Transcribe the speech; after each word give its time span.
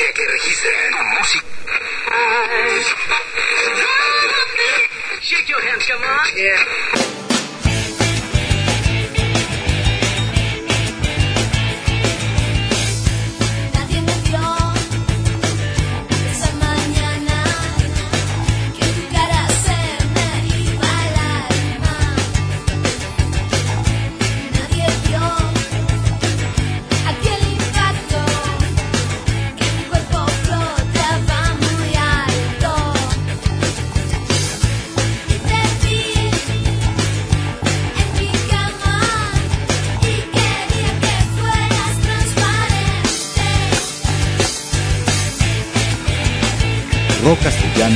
frecuencia 0.00 0.12
que 0.12 0.26
registra 0.26 0.70
tu 0.90 1.04
música. 1.04 1.44
Shake 5.20 5.48
your 5.48 5.60
hands, 5.60 5.86
come 5.86 6.02
on. 6.02 6.36
Yeah. 6.36 7.29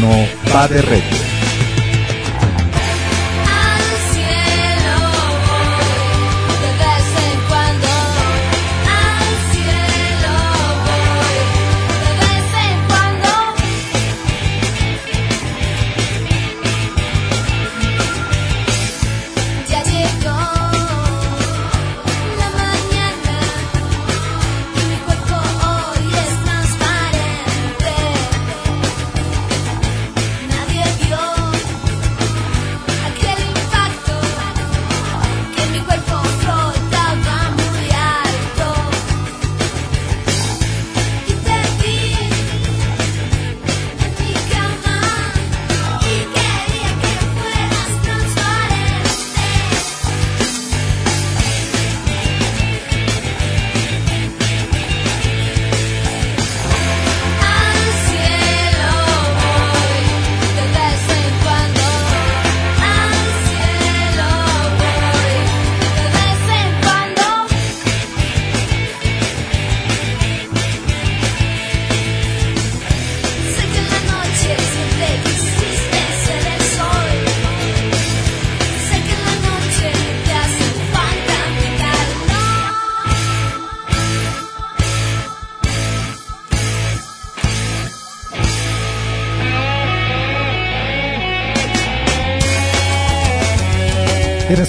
Castellano 0.05 0.29
va 0.53 0.69
de. 0.69 1.24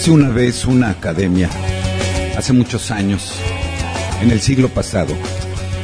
Érase 0.06 0.20
una 0.20 0.30
vez 0.32 0.66
una 0.66 0.90
academia, 0.90 1.50
hace 2.36 2.52
muchos 2.52 2.92
años, 2.92 3.32
en 4.22 4.30
el 4.30 4.40
siglo 4.40 4.68
pasado. 4.68 5.12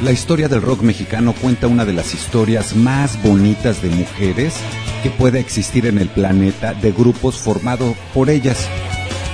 La 0.00 0.12
historia 0.12 0.46
del 0.46 0.62
rock 0.62 0.82
mexicano 0.82 1.32
cuenta 1.32 1.66
una 1.66 1.84
de 1.84 1.92
las 1.92 2.14
historias 2.14 2.76
más 2.76 3.20
bonitas 3.20 3.82
de 3.82 3.88
mujeres 3.90 4.54
que 5.02 5.10
pueda 5.10 5.40
existir 5.40 5.86
en 5.86 5.98
el 5.98 6.08
planeta 6.08 6.72
de 6.72 6.92
grupos 6.92 7.36
formados 7.36 7.96
por 8.14 8.30
ellas, 8.30 8.68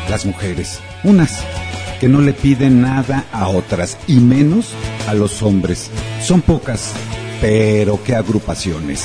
las 0.09 0.25
mujeres. 0.25 0.81
Unas 1.05 1.45
que 2.01 2.09
no 2.09 2.23
le 2.23 2.33
piden 2.33 2.81
nada 2.81 3.27
a 3.31 3.49
otras 3.49 3.99
y 4.07 4.21
menos 4.21 4.73
a 5.07 5.13
los 5.13 5.43
hombres. 5.43 5.91
Son 6.23 6.41
pocas, 6.41 6.95
pero 7.43 8.03
qué 8.03 8.15
agrupaciones. 8.15 9.05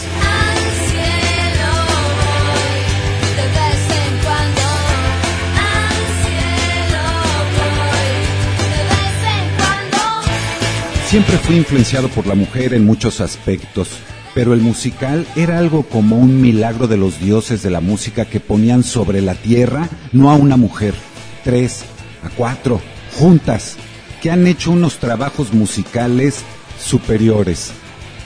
Siempre 11.14 11.38
fui 11.38 11.58
influenciado 11.58 12.10
por 12.10 12.26
la 12.26 12.34
mujer 12.34 12.74
en 12.74 12.88
muchos 12.88 13.22
aspectos, 13.22 13.88
pero 14.34 14.56
el 14.56 14.62
musical 14.62 15.28
era 15.36 15.60
algo 15.60 15.84
como 15.84 16.18
un 16.18 16.42
milagro 16.42 16.88
de 16.88 16.98
los 16.98 17.20
dioses 17.20 17.62
de 17.62 17.70
la 17.70 17.82
música 17.82 18.26
que 18.26 18.40
ponían 18.40 18.82
sobre 18.82 19.22
la 19.22 19.36
tierra 19.36 19.88
no 20.12 20.32
a 20.32 20.34
una 20.34 20.58
mujer, 20.58 20.96
tres, 21.44 21.86
a 22.24 22.30
cuatro, 22.30 22.82
juntas, 23.20 23.76
que 24.24 24.32
han 24.32 24.48
hecho 24.48 24.72
unos 24.72 24.98
trabajos 24.98 25.54
musicales 25.54 26.42
superiores, 26.84 27.74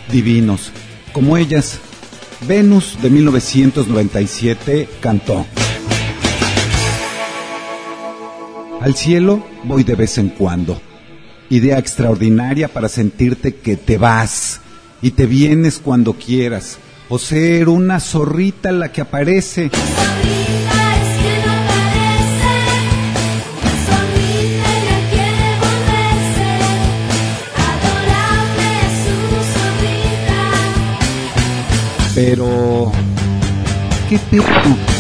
divinos, 0.10 0.72
como 1.12 1.36
ellas. 1.36 1.80
Venus 2.48 2.98
de 3.02 3.10
1997 3.10 4.88
cantó. 5.02 5.46
Al 8.80 8.96
cielo 8.96 9.46
voy 9.66 9.84
de 9.84 9.96
vez 9.96 10.18
en 10.20 10.30
cuando. 10.30 10.87
Idea 11.50 11.78
extraordinaria 11.78 12.68
para 12.68 12.90
sentirte 12.90 13.56
que 13.56 13.78
te 13.78 13.98
vas 13.98 14.60
y 15.02 15.12
te 15.12 15.26
vienes 15.26 15.80
cuando 15.80 16.14
quieras. 16.14 16.78
O 17.10 17.18
ser 17.20 17.70
una 17.70 18.00
zorrita 18.00 18.72
la 18.72 18.92
que 18.92 19.02
aparece. 19.02 19.70
Solita 19.72 20.96
es 20.96 21.18
quien 34.10 34.97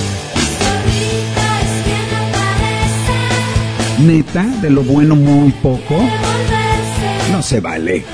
¿Neta? 3.99 4.43
¿De 4.61 4.69
lo 4.69 4.83
bueno 4.83 5.15
muy 5.15 5.51
poco? 5.51 5.99
No 7.31 7.41
se 7.41 7.59
vale. 7.59 8.05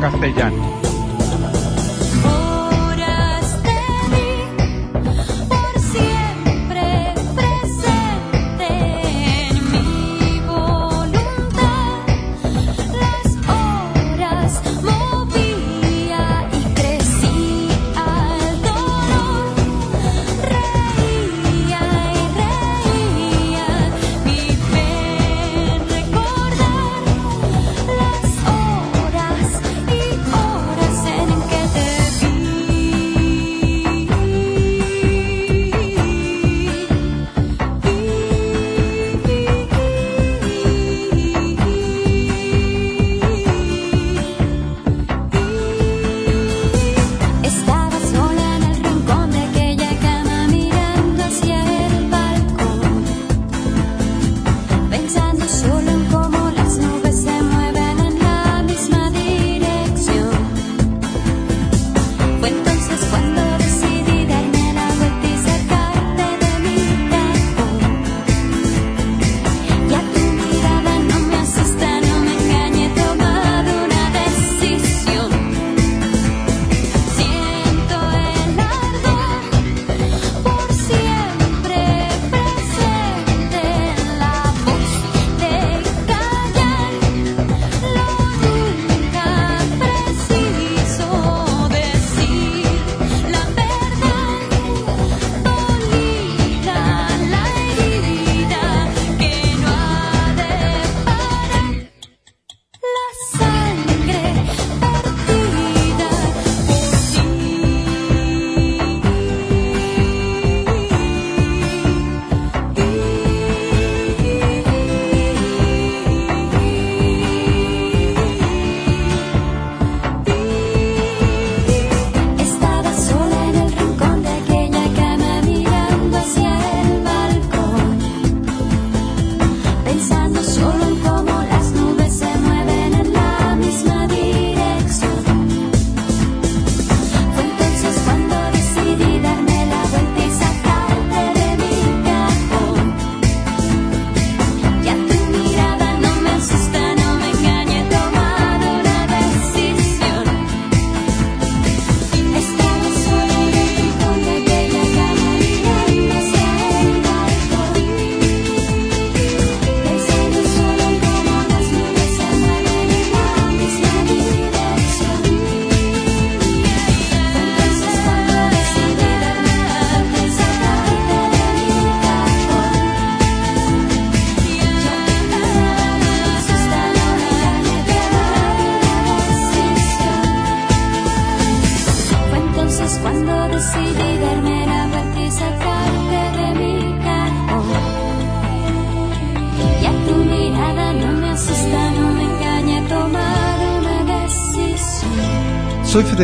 Castellano, 0.00 0.91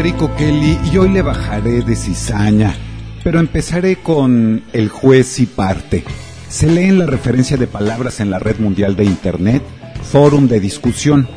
Federico 0.08 0.34
Kelly 0.36 0.78
y 0.90 0.96
hoy 0.96 1.10
le 1.10 1.20
bajaré 1.20 1.82
de 1.82 1.94
cizaña, 1.94 2.74
pero 3.22 3.40
empezaré 3.40 3.96
con 3.96 4.64
el 4.72 4.88
juez 4.88 5.38
y 5.38 5.44
parte. 5.44 6.02
Se 6.48 6.66
lee 6.66 6.84
en 6.84 6.98
la 6.98 7.04
referencia 7.04 7.58
de 7.58 7.66
palabras 7.66 8.20
en 8.20 8.30
la 8.30 8.38
red 8.38 8.58
mundial 8.58 8.96
de 8.96 9.04
Internet, 9.04 9.62
fórum 10.02 10.48
de 10.48 10.60
discusión. 10.60 11.28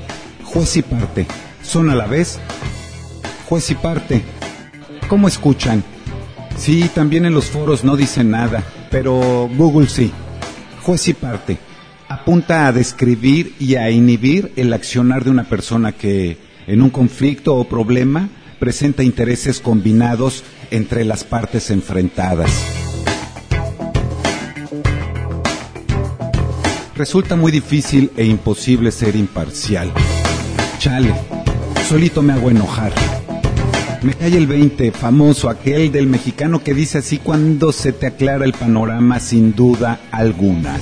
Juez 0.45 0.77
y 0.77 0.83
parte. 0.83 1.27
Son 1.61 1.89
a 1.89 1.95
la 1.95 2.07
vez 2.07 2.39
juez 3.49 3.69
y 3.71 3.75
parte. 3.75 4.21
¿Cómo 5.09 5.27
escuchan? 5.27 5.83
Sí, 6.55 6.89
también 6.95 7.25
en 7.25 7.33
los 7.33 7.47
foros 7.47 7.83
no 7.83 7.97
dicen 7.97 8.31
nada, 8.31 8.63
pero 8.89 9.49
Google 9.53 9.89
sí. 9.89 10.13
Juez 10.81 11.09
y 11.09 11.13
parte. 11.13 11.57
Apunta 12.07 12.67
a 12.67 12.71
describir 12.71 13.53
y 13.59 13.75
a 13.75 13.91
inhibir 13.91 14.53
el 14.55 14.71
accionar 14.71 15.25
de 15.25 15.29
una 15.29 15.43
persona 15.43 15.91
que, 15.91 16.37
en 16.67 16.81
un 16.81 16.89
conflicto 16.89 17.57
o 17.57 17.65
problema, 17.65 18.29
presenta 18.61 19.01
intereses 19.01 19.59
combinados 19.59 20.43
entre 20.69 21.03
las 21.03 21.23
partes 21.23 21.71
enfrentadas. 21.71 22.51
Resulta 26.95 27.35
muy 27.35 27.51
difícil 27.51 28.11
e 28.15 28.23
imposible 28.23 28.91
ser 28.91 29.15
imparcial. 29.15 29.91
Chale, 30.77 31.11
solito 31.89 32.21
me 32.21 32.33
hago 32.33 32.51
enojar. 32.51 32.93
Me 34.03 34.13
cae 34.13 34.37
el 34.37 34.45
20, 34.45 34.91
famoso, 34.91 35.49
aquel 35.49 35.91
del 35.91 36.05
mexicano 36.05 36.63
que 36.63 36.75
dice 36.75 36.99
así 36.99 37.17
cuando 37.17 37.71
se 37.71 37.93
te 37.93 38.05
aclara 38.05 38.45
el 38.45 38.53
panorama 38.53 39.19
sin 39.19 39.55
duda 39.55 40.01
alguna. 40.11 40.77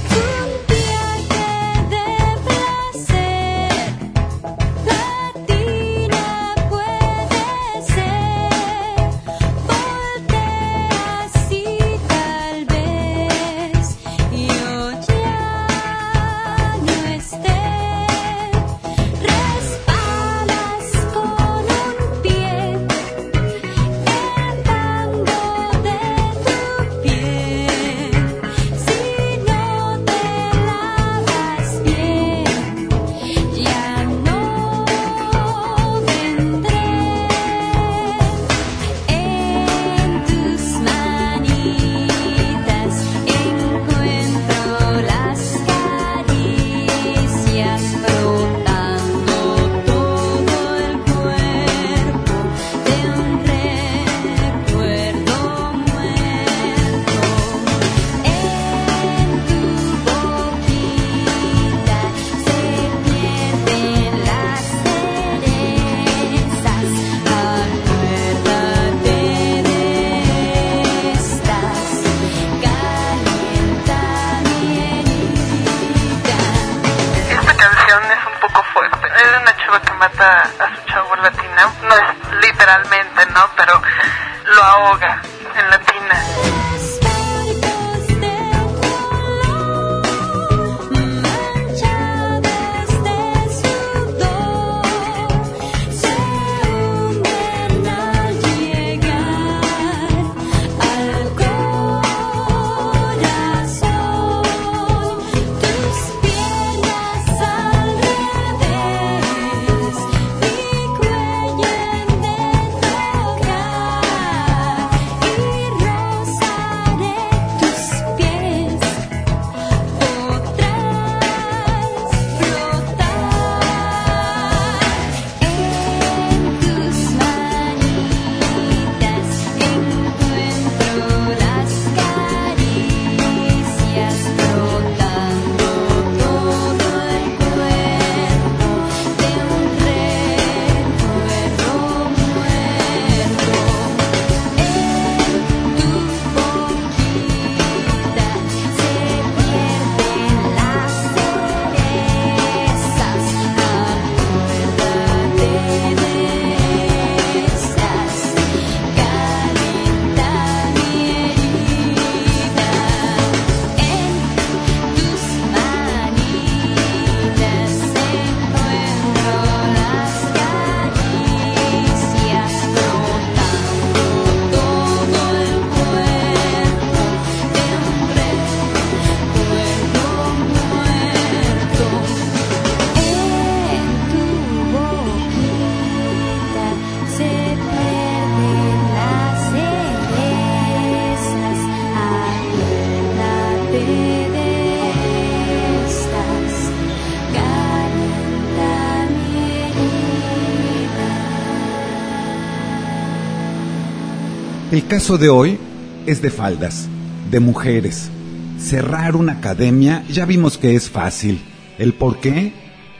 El 204.79 204.87
caso 204.87 205.17
de 205.17 205.27
hoy 205.27 205.57
es 206.05 206.21
de 206.21 206.29
faldas, 206.29 206.87
de 207.29 207.41
mujeres. 207.41 208.09
Cerrar 208.57 209.17
una 209.17 209.33
academia 209.33 210.05
ya 210.07 210.23
vimos 210.23 210.57
que 210.57 210.73
es 210.73 210.89
fácil. 210.89 211.41
El 211.77 211.93
por 211.93 212.21
qué 212.21 212.53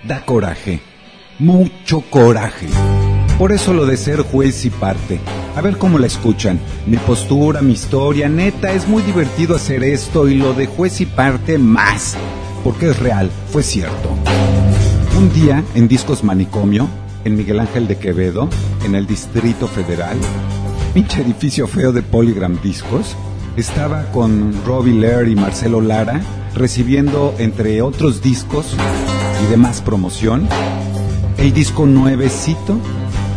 da 0.04 0.26
coraje, 0.26 0.82
mucho 1.40 2.02
coraje. 2.02 2.68
Por 3.38 3.54
eso 3.54 3.74
lo 3.74 3.86
de 3.86 3.96
ser 3.96 4.24
juez 4.24 4.66
y 4.66 4.72
parte. 4.72 5.22
A 5.56 5.62
ver 5.62 5.78
cómo 5.78 6.00
la 6.00 6.08
escuchan. 6.08 6.60
Mi 6.86 6.98
postura, 6.98 7.62
mi 7.62 7.72
historia, 7.72 8.28
neta, 8.28 8.74
es 8.74 8.86
muy 8.86 9.02
divertido 9.02 9.56
hacer 9.56 9.82
esto 9.86 10.28
y 10.28 10.36
lo 10.36 10.54
de 10.54 10.66
juez 10.66 11.00
y 11.00 11.06
parte 11.06 11.58
más. 11.58 12.18
Porque 12.62 12.90
es 12.90 13.00
real, 13.00 13.32
fue 13.54 13.64
cierto. 13.64 14.10
Un 15.18 15.32
día 15.32 15.64
en 15.76 15.88
Discos 15.88 16.26
Manicomio, 16.26 16.90
en 17.24 17.38
Miguel 17.38 17.62
Ángel 17.62 17.88
de 17.88 17.98
Quevedo, 17.98 18.50
en 18.84 18.96
el 18.96 19.08
Distrito 19.08 19.66
Federal, 19.70 20.18
pinche 20.94 21.22
edificio 21.22 21.68
feo 21.68 21.92
de 21.92 22.02
Polygram 22.02 22.60
Discos, 22.62 23.16
estaba 23.56 24.12
con 24.12 24.54
Robbie 24.66 24.94
Lair 24.94 25.28
y 25.28 25.36
Marcelo 25.36 25.82
Lara 25.82 26.22
recibiendo, 26.56 27.36
entre 27.38 27.82
otros 27.82 28.22
discos 28.22 28.76
y 29.44 29.52
demás 29.52 29.82
promoción, 29.82 30.48
el 31.38 31.54
disco 31.54 31.86
nuevecito 31.86 32.78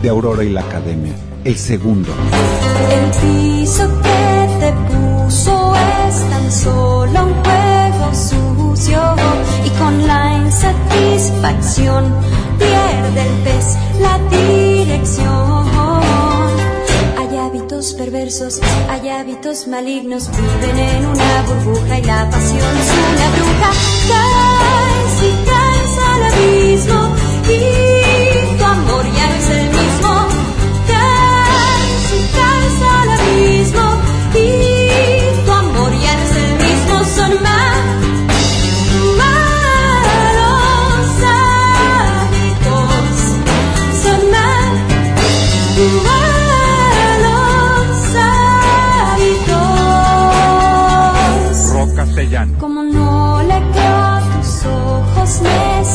de 0.03 0.09
Aurora 0.09 0.45
y 0.45 0.49
la 0.51 0.63
Academia, 0.63 1.13
el 1.45 1.57
segundo. 1.57 2.11
El 2.91 3.11
piso 3.21 3.89
que 4.03 4.49
te 4.61 4.73
puso 4.73 5.75
es 6.09 6.31
tan 6.31 6.53
solo 6.53 7.27
un 7.27 7.35
juego 7.45 8.15
sucio 8.15 9.01
y 9.65 9.71
con 9.79 10.07
la 10.07 10.39
insatisfacción 10.45 12.05
pierde 12.59 13.23
el 13.23 13.43
pez 13.45 13.77
la 14.01 14.19
dirección. 14.31 15.52
Perversos, 17.83 18.61
hay 18.89 19.09
hábitos 19.09 19.67
malignos, 19.67 20.31
viven 20.31 20.79
en 20.79 21.05
una 21.05 21.43
burbuja 21.43 21.99
y 21.99 22.05
la 22.05 22.31
pasión 22.31 22.77
es 22.79 22.91
una 23.11 23.29
bruja. 23.31 23.73
Caes 24.09 25.17
y 25.21 25.33
caes 25.51 25.95
al 26.09 26.23
abismo 26.23 27.01
y 27.49 28.57
tu 28.57 28.65
amor 28.65 29.05
ya 29.05 29.27
no 29.27 29.35
es 29.35 29.51
el 29.51 29.69
mismo. 29.71 30.42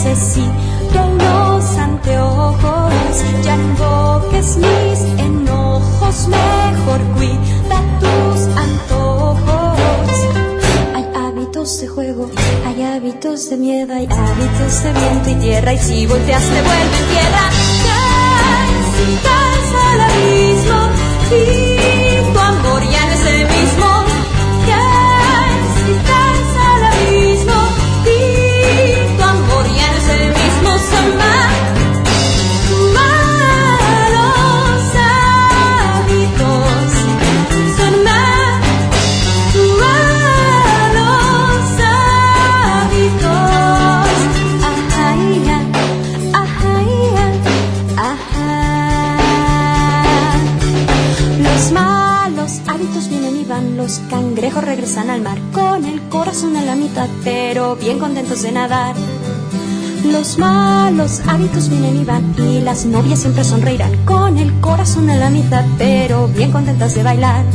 Necesito 0.07 1.05
unos 1.11 1.77
anteojos. 1.77 3.15
Ya 3.43 3.55
invoques 3.55 4.57
mis 4.57 4.99
enojos, 5.19 6.27
mejor 6.27 7.01
cuida 7.15 7.79
tus 7.99 8.39
antojos. 8.65 10.11
Hay 10.95 11.05
hábitos 11.15 11.81
de 11.81 11.87
juego, 11.87 12.29
hay 12.65 12.83
hábitos 12.83 13.49
de 13.49 13.57
miedo, 13.57 13.93
hay 13.93 14.07
hábitos 14.09 14.83
de 14.83 14.93
viento 14.93 15.29
y 15.29 15.35
tierra. 15.35 15.73
Y 15.73 15.77
si 15.77 16.05
volteas, 16.05 16.43
te 16.43 16.61
vuelven 16.61 17.05
tierra. 17.13 17.49
Caes 19.23 19.69
al 19.89 20.01
abismo 20.01 20.79
y 21.31 22.33
tu 22.33 22.39
amor 22.39 22.81
ya 22.91 23.05
no 23.05 23.11
es 23.13 23.25
el 23.25 23.39
mismo. 23.47 23.96
Los 53.77 53.99
cangrejos 54.09 54.63
regresan 54.63 55.11
al 55.11 55.21
mar 55.21 55.37
con 55.53 55.85
el 55.85 56.01
corazón 56.09 56.57
a 56.57 56.63
la 56.63 56.75
mitad, 56.75 57.07
pero 57.23 57.75
bien 57.75 57.99
contentos 57.99 58.41
de 58.41 58.51
nadar. 58.51 58.95
Los 60.03 60.39
malos 60.39 61.21
hábitos 61.27 61.69
vienen 61.69 62.01
y 62.01 62.03
van 62.03 62.33
y 62.39 62.59
las 62.61 62.85
novias 62.85 63.19
siempre 63.19 63.43
sonreirán 63.43 63.95
con 64.03 64.39
el 64.39 64.51
corazón 64.61 65.11
a 65.11 65.15
la 65.15 65.29
mitad, 65.29 65.63
pero 65.77 66.27
bien 66.27 66.51
contentas 66.51 66.95
de 66.95 67.03
bailar. 67.03 67.45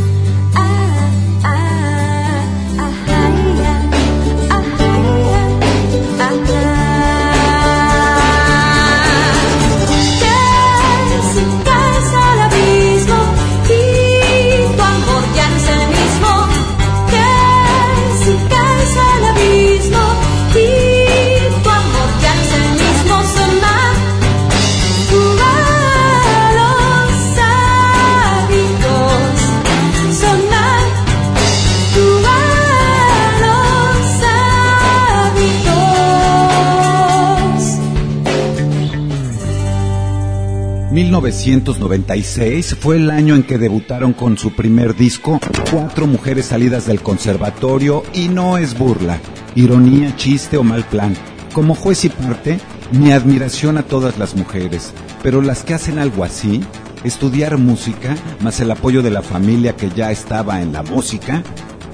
1996 41.12 42.76
fue 42.80 42.96
el 42.96 43.10
año 43.10 43.34
en 43.34 43.42
que 43.42 43.58
debutaron 43.58 44.14
con 44.14 44.38
su 44.38 44.54
primer 44.54 44.96
disco, 44.96 45.40
cuatro 45.70 46.06
mujeres 46.06 46.46
salidas 46.46 46.86
del 46.86 47.02
conservatorio 47.02 48.02
y 48.14 48.28
no 48.28 48.56
es 48.56 48.78
burla, 48.78 49.20
ironía, 49.54 50.16
chiste 50.16 50.56
o 50.56 50.62
mal 50.62 50.84
plan. 50.84 51.14
Como 51.52 51.74
juez 51.74 52.06
y 52.06 52.08
parte, 52.08 52.58
mi 52.92 53.12
admiración 53.12 53.76
a 53.76 53.82
todas 53.82 54.16
las 54.16 54.34
mujeres, 54.34 54.94
pero 55.22 55.42
las 55.42 55.64
que 55.64 55.74
hacen 55.74 55.98
algo 55.98 56.24
así, 56.24 56.62
estudiar 57.04 57.58
música, 57.58 58.16
más 58.40 58.60
el 58.60 58.70
apoyo 58.70 59.02
de 59.02 59.10
la 59.10 59.20
familia 59.20 59.76
que 59.76 59.90
ya 59.90 60.10
estaba 60.10 60.62
en 60.62 60.72
la 60.72 60.82
música, 60.82 61.42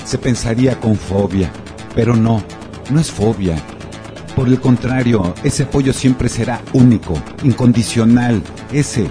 se 0.05 0.19
pensaría 0.19 0.79
con 0.79 0.95
fobia, 0.95 1.51
pero 1.93 2.15
no, 2.15 2.45
no 2.89 3.01
es 3.01 3.11
fobia, 3.11 3.57
por 4.39 4.47
el 4.47 4.61
contrario, 4.61 5.35
ese 5.43 5.65
apoyo 5.65 5.93
siempre 5.93 6.29
será 6.29 6.63
único, 6.73 7.21
incondicional, 7.43 8.41
ese, 8.73 9.11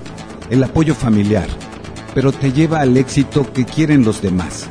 el 0.50 0.64
apoyo 0.64 0.96
familiar, 0.96 1.48
pero 2.16 2.32
te 2.32 2.54
lleva 2.54 2.80
al 2.80 2.96
éxito 2.96 3.52
que 3.52 3.66
quieren 3.66 4.06
los 4.06 4.22
demás. 4.22 4.70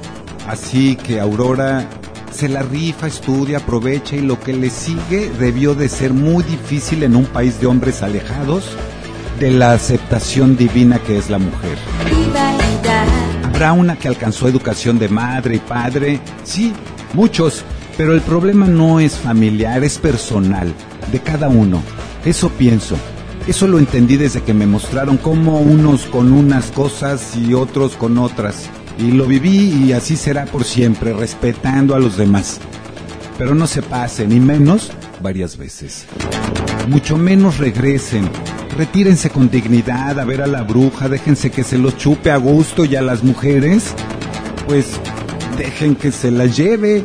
Así 0.49 0.97
que 0.97 1.21
Aurora 1.21 1.87
se 2.33 2.49
la 2.49 2.63
rifa, 2.63 3.07
estudia, 3.07 3.59
aprovecha 3.59 4.17
y 4.17 4.23
lo 4.23 4.41
que 4.41 4.55
le 4.55 4.71
sigue 4.71 5.31
debió 5.39 5.75
de 5.75 5.91
ser 5.91 6.15
muy 6.15 6.43
difícil 6.43 7.03
en 7.03 7.17
un 7.17 7.27
país 7.27 7.61
de 7.61 7.67
hombres 7.67 8.03
alejados 8.03 8.65
de 9.39 9.51
la 9.51 9.73
aceptación 9.73 10.57
divina 10.57 10.99
que 11.01 11.19
es 11.19 11.29
la 11.29 11.37
mujer. 11.37 11.77
Habrá 13.45 13.75
una 13.75 13.97
que 13.97 14.09
alcanzó 14.09 14.49
educación 14.49 14.99
de 14.99 15.11
madre 15.11 15.57
y 15.57 15.59
padre, 15.59 16.19
sí, 16.45 16.73
muchos, 17.13 17.63
pero 17.97 18.13
el 18.13 18.21
problema 18.21 18.67
no 18.67 19.01
es 19.01 19.15
familiar, 19.15 19.83
es 19.83 19.99
personal, 19.99 20.73
de 21.11 21.21
cada 21.21 21.49
uno. 21.49 21.83
Eso 22.25 22.51
pienso. 22.51 22.97
Eso 23.47 23.69
lo 23.69 23.79
entendí 23.79 24.17
desde 24.17 24.43
que 24.43 24.53
me 24.53 24.67
mostraron 24.67 25.17
cómo 25.19 25.61
unos 25.61 26.03
con 26.07 26.33
unas 26.33 26.67
cosas 26.73 27.37
y 27.37 27.55
otros 27.55 27.97
con 27.97 28.19
otras. 28.19 28.69
Y 28.99 29.13
lo 29.13 29.27
viví 29.27 29.85
y 29.85 29.93
así 29.93 30.17
será 30.17 30.47
por 30.47 30.65
siempre, 30.65 31.13
respetando 31.13 31.95
a 31.95 32.01
los 32.01 32.17
demás. 32.17 32.59
Pero 33.39 33.55
no 33.55 33.67
se 33.67 33.83
pasen, 33.83 34.33
y 34.33 34.41
menos 34.41 34.91
varias 35.23 35.57
veces. 35.57 36.07
Mucho 36.89 37.17
menos 37.17 37.59
regresen. 37.59 38.29
Retírense 38.77 39.31
con 39.31 39.49
dignidad 39.49 40.19
a 40.19 40.25
ver 40.25 40.43
a 40.43 40.47
la 40.47 40.63
bruja, 40.63 41.09
déjense 41.09 41.51
que 41.51 41.63
se 41.63 41.79
los 41.79 41.97
chupe 41.97 42.31
a 42.31 42.37
gusto 42.37 42.85
y 42.85 42.97
a 42.97 43.03
las 43.03 43.23
mujeres, 43.23 43.95
pues 44.67 44.87
dejen 45.57 45.95
que 45.95 46.13
se 46.13 46.31
las 46.31 46.57
lleve 46.57 47.05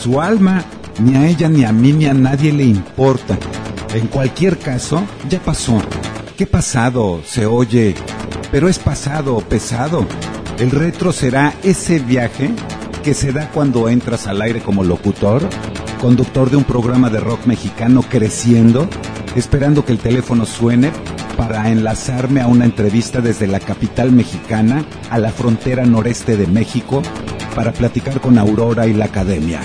su 0.00 0.20
alma. 0.20 0.64
Ni 0.98 1.16
a 1.16 1.28
ella, 1.28 1.48
ni 1.48 1.64
a 1.64 1.72
mí, 1.72 1.92
ni 1.92 2.06
a 2.06 2.14
nadie 2.14 2.52
le 2.52 2.64
importa. 2.64 3.38
En 3.94 4.06
cualquier 4.06 4.58
caso, 4.58 5.02
ya 5.28 5.40
pasó. 5.40 5.80
¿Qué 6.36 6.46
pasado 6.46 7.20
se 7.24 7.46
oye? 7.46 7.94
Pero 8.50 8.68
es 8.68 8.78
pasado, 8.78 9.38
pesado. 9.40 10.06
El 10.58 10.70
retro 10.70 11.12
será 11.12 11.54
ese 11.62 11.98
viaje 11.98 12.50
que 13.02 13.14
se 13.14 13.32
da 13.32 13.50
cuando 13.50 13.88
entras 13.88 14.26
al 14.26 14.42
aire 14.42 14.60
como 14.60 14.84
locutor, 14.84 15.48
conductor 16.00 16.50
de 16.50 16.56
un 16.56 16.64
programa 16.64 17.08
de 17.08 17.20
rock 17.20 17.46
mexicano 17.46 18.02
creciendo, 18.02 18.88
esperando 19.36 19.84
que 19.84 19.92
el 19.92 19.98
teléfono 19.98 20.44
suene 20.44 20.92
para 21.36 21.70
enlazarme 21.70 22.42
a 22.42 22.46
una 22.46 22.66
entrevista 22.66 23.20
desde 23.20 23.46
la 23.46 23.60
capital 23.60 24.12
mexicana 24.12 24.84
a 25.10 25.18
la 25.18 25.30
frontera 25.30 25.86
noreste 25.86 26.36
de 26.36 26.46
México 26.46 27.02
para 27.54 27.72
platicar 27.72 28.20
con 28.20 28.38
Aurora 28.38 28.86
y 28.86 28.92
la 28.92 29.06
academia. 29.06 29.60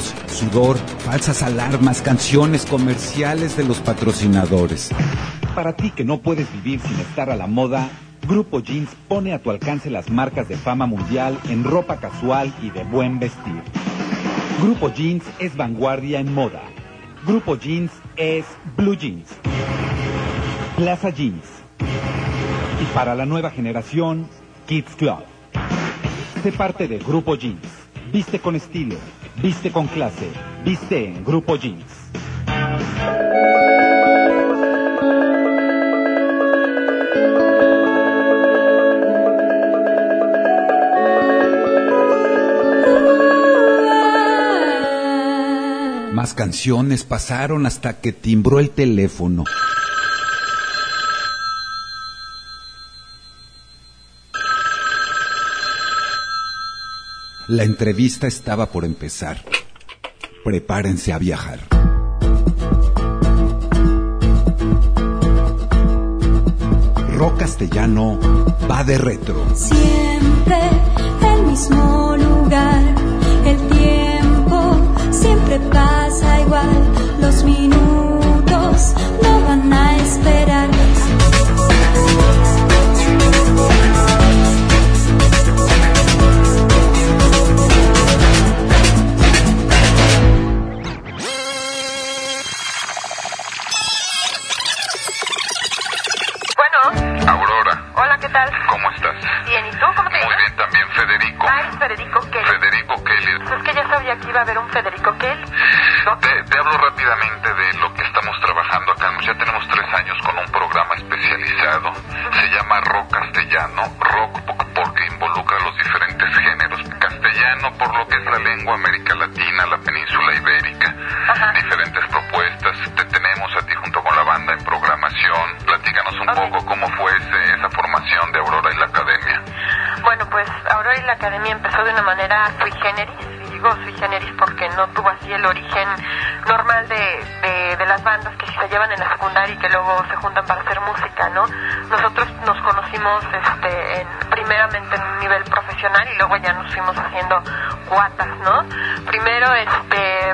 Sudor, 0.00 0.76
falsas 0.98 1.42
alarmas, 1.42 2.00
canciones, 2.00 2.64
comerciales 2.64 3.56
de 3.56 3.64
los 3.64 3.80
patrocinadores. 3.80 4.90
Para 5.54 5.74
ti 5.74 5.90
que 5.90 6.04
no 6.04 6.18
puedes 6.18 6.50
vivir 6.52 6.80
sin 6.80 6.98
estar 7.00 7.28
a 7.30 7.36
la 7.36 7.46
moda, 7.46 7.90
Grupo 8.26 8.60
Jeans 8.60 8.88
pone 9.08 9.34
a 9.34 9.42
tu 9.42 9.50
alcance 9.50 9.90
las 9.90 10.08
marcas 10.08 10.48
de 10.48 10.56
fama 10.56 10.86
mundial 10.86 11.38
en 11.48 11.64
ropa 11.64 11.98
casual 11.98 12.54
y 12.62 12.70
de 12.70 12.84
buen 12.84 13.18
vestir. 13.18 13.62
Grupo 14.62 14.92
Jeans 14.92 15.24
es 15.38 15.56
vanguardia 15.56 16.20
en 16.20 16.32
moda. 16.32 16.62
Grupo 17.26 17.56
Jeans 17.56 17.90
es 18.16 18.46
Blue 18.76 18.96
Jeans. 18.96 19.28
Plaza 20.76 21.10
Jeans. 21.10 21.44
Y 22.80 22.94
para 22.94 23.14
la 23.14 23.26
nueva 23.26 23.50
generación, 23.50 24.26
Kids 24.66 24.94
Club. 24.96 25.18
Sé 26.42 26.52
parte 26.52 26.88
de 26.88 26.98
Grupo 26.98 27.34
Jeans. 27.36 27.66
Viste 28.12 28.38
con 28.38 28.56
estilo, 28.56 28.96
viste 29.36 29.70
con 29.70 29.86
clase, 29.86 30.28
viste 30.64 31.06
en 31.06 31.24
Grupo 31.24 31.56
Jeans. 31.56 31.84
Más 46.12 46.34
canciones 46.34 47.04
pasaron 47.04 47.66
hasta 47.66 48.00
que 48.00 48.12
timbró 48.12 48.60
el 48.60 48.70
teléfono. 48.70 49.44
La 57.52 57.64
entrevista 57.64 58.26
estaba 58.26 58.64
por 58.64 58.82
empezar. 58.82 59.36
Prepárense 60.42 61.12
a 61.12 61.18
viajar. 61.18 61.58
Rock 67.14 67.40
Castellano 67.40 68.18
va 68.70 68.84
de 68.84 68.96
retro. 68.96 69.44
Siempre 69.54 70.60
el 71.26 71.46
mismo 71.48 72.16
lugar, 72.16 72.82
el 73.44 73.68
tiempo 73.68 74.78
siempre 75.10 75.60
pasa 75.70 76.40
igual, 76.40 77.20
los 77.20 77.44
minutos 77.44 78.94
no 79.22 79.40
van 79.42 79.70
a 79.70 79.98
esperar. 79.98 80.81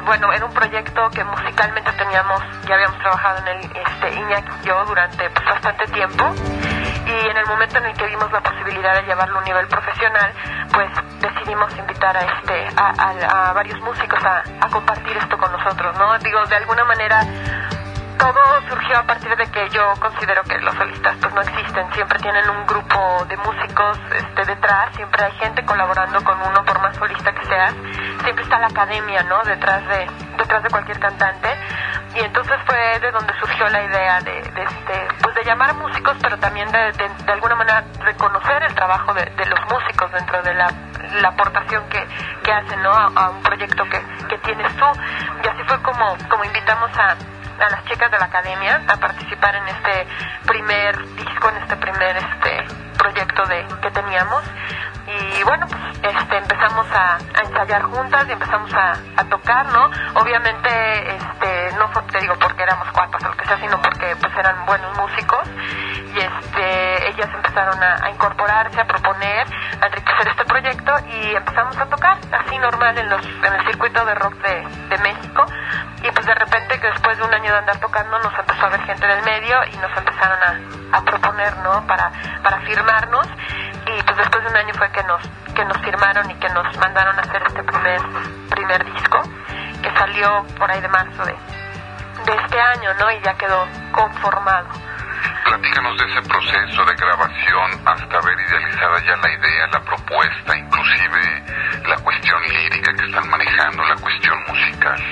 Bueno, 0.08 0.32
era 0.32 0.42
un 0.46 0.54
proyecto 0.54 1.10
que 1.10 1.22
musicalmente 1.22 1.92
teníamos, 1.92 2.42
ya 2.66 2.76
habíamos 2.76 2.98
trabajado 2.98 3.40
en 3.40 3.48
el 3.48 3.64
este, 3.76 4.18
Iñaki 4.18 4.52
y 4.62 4.66
yo 4.66 4.82
durante 4.86 5.28
pues, 5.28 5.44
bastante 5.44 5.84
tiempo 5.92 6.24
y 7.04 7.28
en 7.28 7.36
el 7.36 7.44
momento 7.44 7.76
en 7.76 7.84
el 7.84 7.92
que 7.92 8.06
vimos 8.06 8.32
la 8.32 8.40
posibilidad 8.40 8.94
de 8.94 9.02
llevarlo 9.02 9.36
a 9.36 9.38
un 9.40 9.44
nivel 9.44 9.68
profesional, 9.68 10.32
pues 10.72 10.90
decidimos 11.20 11.76
invitar 11.76 12.16
a 12.16 12.20
este 12.20 12.68
a, 12.74 13.52
varios 13.52 13.78
músicos 13.80 14.18
a, 14.24 14.68
compartir 14.70 15.14
esto 15.14 15.36
con 15.36 15.52
nosotros, 15.52 15.94
¿no? 15.98 16.18
Digo, 16.20 16.42
de 16.46 16.56
alguna 16.56 16.84
manera 16.84 17.20
todo 18.18 18.68
surgió 18.68 18.98
a 18.98 19.02
partir 19.02 19.36
de 19.36 19.46
que 19.50 19.68
yo 19.68 19.92
considero 20.00 20.42
que 20.44 20.58
los 20.58 20.74
solistas 20.74 21.16
pues 21.20 21.34
no 21.34 21.42
existen, 21.42 21.92
siempre 21.92 22.18
tienen 22.18 22.48
un 22.48 22.66
grupo 22.66 23.26
de 23.28 23.36
músicos 23.36 23.98
este 24.16 24.44
detrás, 24.46 24.94
siempre 24.96 25.22
hay 25.22 25.32
gente 25.32 25.64
colaborando 25.66 26.24
con 26.24 26.40
uno 26.40 26.64
por 26.64 26.80
más 26.80 26.96
solista 26.96 27.27
seas, 27.48 27.74
siempre 28.22 28.44
está 28.44 28.58
la 28.58 28.66
academia, 28.66 29.22
¿no? 29.24 29.42
detrás 29.42 29.86
de 29.88 30.06
detrás 30.36 30.62
de 30.62 30.70
cualquier 30.70 30.98
cantante 31.00 31.48
y 32.14 32.20
entonces 32.20 32.56
fue 32.66 32.98
de 33.00 33.10
donde 33.10 33.32
surgió 33.40 33.68
la 33.68 33.82
idea 33.82 34.20
de, 34.20 34.32
de 34.32 34.62
este 34.62 35.08
pues 35.20 35.34
de 35.34 35.44
llamar 35.44 35.74
músicos 35.74 36.16
pero 36.22 36.38
también 36.38 36.70
de, 36.70 36.92
de, 36.92 37.08
de 37.24 37.32
alguna 37.32 37.56
manera 37.56 37.84
reconocer 38.00 38.62
el 38.62 38.74
trabajo 38.74 39.12
de, 39.14 39.24
de 39.24 39.46
los 39.46 39.60
músicos 39.70 40.10
dentro 40.12 40.40
de 40.42 40.54
la, 40.54 40.70
la 41.20 41.28
aportación 41.28 41.84
que, 41.88 42.06
que 42.42 42.52
hacen 42.52 42.82
¿no? 42.82 42.92
a, 42.92 43.10
a 43.14 43.30
un 43.30 43.42
proyecto 43.42 43.84
que, 43.84 44.00
que 44.28 44.38
tienes 44.38 44.74
tú 44.76 44.86
y 45.42 45.48
así 45.48 45.62
fue 45.66 45.82
como, 45.82 46.16
como 46.28 46.44
invitamos 46.44 46.90
a 46.96 47.16
a 47.58 47.70
las 47.70 47.84
chicas 47.86 48.08
de 48.10 48.18
la 48.18 48.26
academia 48.26 48.80
a 48.86 48.96
participar 48.98 49.56
en 49.56 49.66
este 49.66 50.06
primer 50.46 50.96
disco, 51.16 51.48
en 51.50 51.56
este 51.56 51.76
primer 51.76 52.16
este 52.16 52.87
proyecto 52.98 53.42
de 53.46 53.66
que 53.80 53.90
teníamos. 53.90 54.44
Y 55.06 55.42
bueno 55.44 55.66
pues 55.66 55.80
este 56.02 56.36
empezamos 56.36 56.86
a, 56.92 57.16
a 57.16 57.40
ensayar 57.42 57.82
juntas 57.84 58.26
y 58.28 58.32
empezamos 58.32 58.70
a, 58.74 59.24
tocar 59.30 59.66
no 59.66 59.90
obviamente 60.14 60.68
este 61.16 61.76
no 61.78 61.88
fue 61.88 62.02
te 62.02 62.20
digo 62.20 62.34
porque 62.40 62.62
éramos 62.62 62.88
cuatro 62.92 63.18
o 63.22 63.28
lo 63.28 63.36
que 63.36 63.46
sea 63.46 63.58
sino 63.58 63.80
porque 63.80 64.16
pues 64.20 64.32
eran 64.36 64.66
buenos 64.66 64.96
músicos. 64.96 65.48
Y 66.14 66.18
este 66.18 67.08
ellas 67.08 67.30
empezaron 67.34 67.82
a, 67.82 68.10
incorporarse 68.10 68.80
a 68.80 68.86
proponer 68.86 69.46
a 69.80 69.86
enriquecer 69.86 70.28
este 70.28 70.44
proyecto 70.44 70.92
y 71.08 71.36
empezamos 71.36 71.76
a 71.78 71.86
tocar 71.86 72.18
así 72.32 72.58
normal 72.58 72.98
en 72.98 73.08
los 73.08 73.24
en 73.24 73.54
el 73.54 73.66
circuito 73.66 74.04
de 74.04 74.14
rock 74.14 74.34
de, 74.34 74.68
de 74.88 74.98
México 74.98 75.46
de 76.28 76.34
repente 76.34 76.78
que 76.78 76.86
después 76.88 77.16
de 77.16 77.24
un 77.24 77.32
año 77.32 77.50
de 77.50 77.58
andar 77.58 77.78
tocando 77.78 78.18
nos 78.18 78.38
empezó 78.38 78.66
a 78.66 78.68
ver 78.68 78.82
gente 78.82 79.06
del 79.06 79.24
medio 79.24 79.64
y 79.72 79.76
nos 79.78 79.96
empezaron 79.96 80.38
a, 80.42 80.98
a 80.98 81.00
proponer 81.02 81.56
no 81.58 81.86
para 81.86 82.12
para 82.42 82.60
firmarnos. 82.60 83.26
Y 83.86 84.02
pues 84.02 84.16
después 84.18 84.44
de 84.44 84.50
un 84.50 84.56
año 84.56 84.74
fue 84.74 84.92
que 84.92 85.02
nos 85.04 85.22
que 85.54 85.64
nos 85.64 85.78
firmaron 85.78 86.30
y 86.30 86.34
que 86.34 86.48
nos 86.50 86.76
mandaron 86.76 87.18
a 87.18 87.22
hacer 87.22 87.42
este 87.46 87.62
primer 87.64 88.00
primer 88.50 88.84
disco 88.92 89.22
que 89.82 89.90
salió 89.96 90.44
por 90.58 90.70
ahí 90.70 90.82
de 90.82 90.88
marzo 90.88 91.24
de, 91.24 91.32
de 91.32 92.36
este 92.44 92.60
año 92.60 92.92
no 93.00 93.10
y 93.10 93.20
ya 93.22 93.32
quedó 93.34 93.66
conformado. 93.92 94.68
Platícanos 95.46 95.96
de 95.96 96.04
ese 96.04 96.28
proceso 96.28 96.84
de 96.84 96.94
grabación 96.94 97.70
hasta 97.86 98.18
haber 98.18 98.38
idealizada 98.38 99.00
ya 99.00 99.16
la 99.16 99.32
idea, 99.32 99.66
la 99.72 99.80
propuesta, 99.80 100.56
inclusive 100.58 101.44
la 101.86 101.96
cuestión 101.96 102.42
lírica 102.42 102.92
que 102.92 103.06
están 103.06 103.30
manejando, 103.30 103.82
la 103.82 103.96
cuestión 103.96 104.38
musical. 104.46 105.02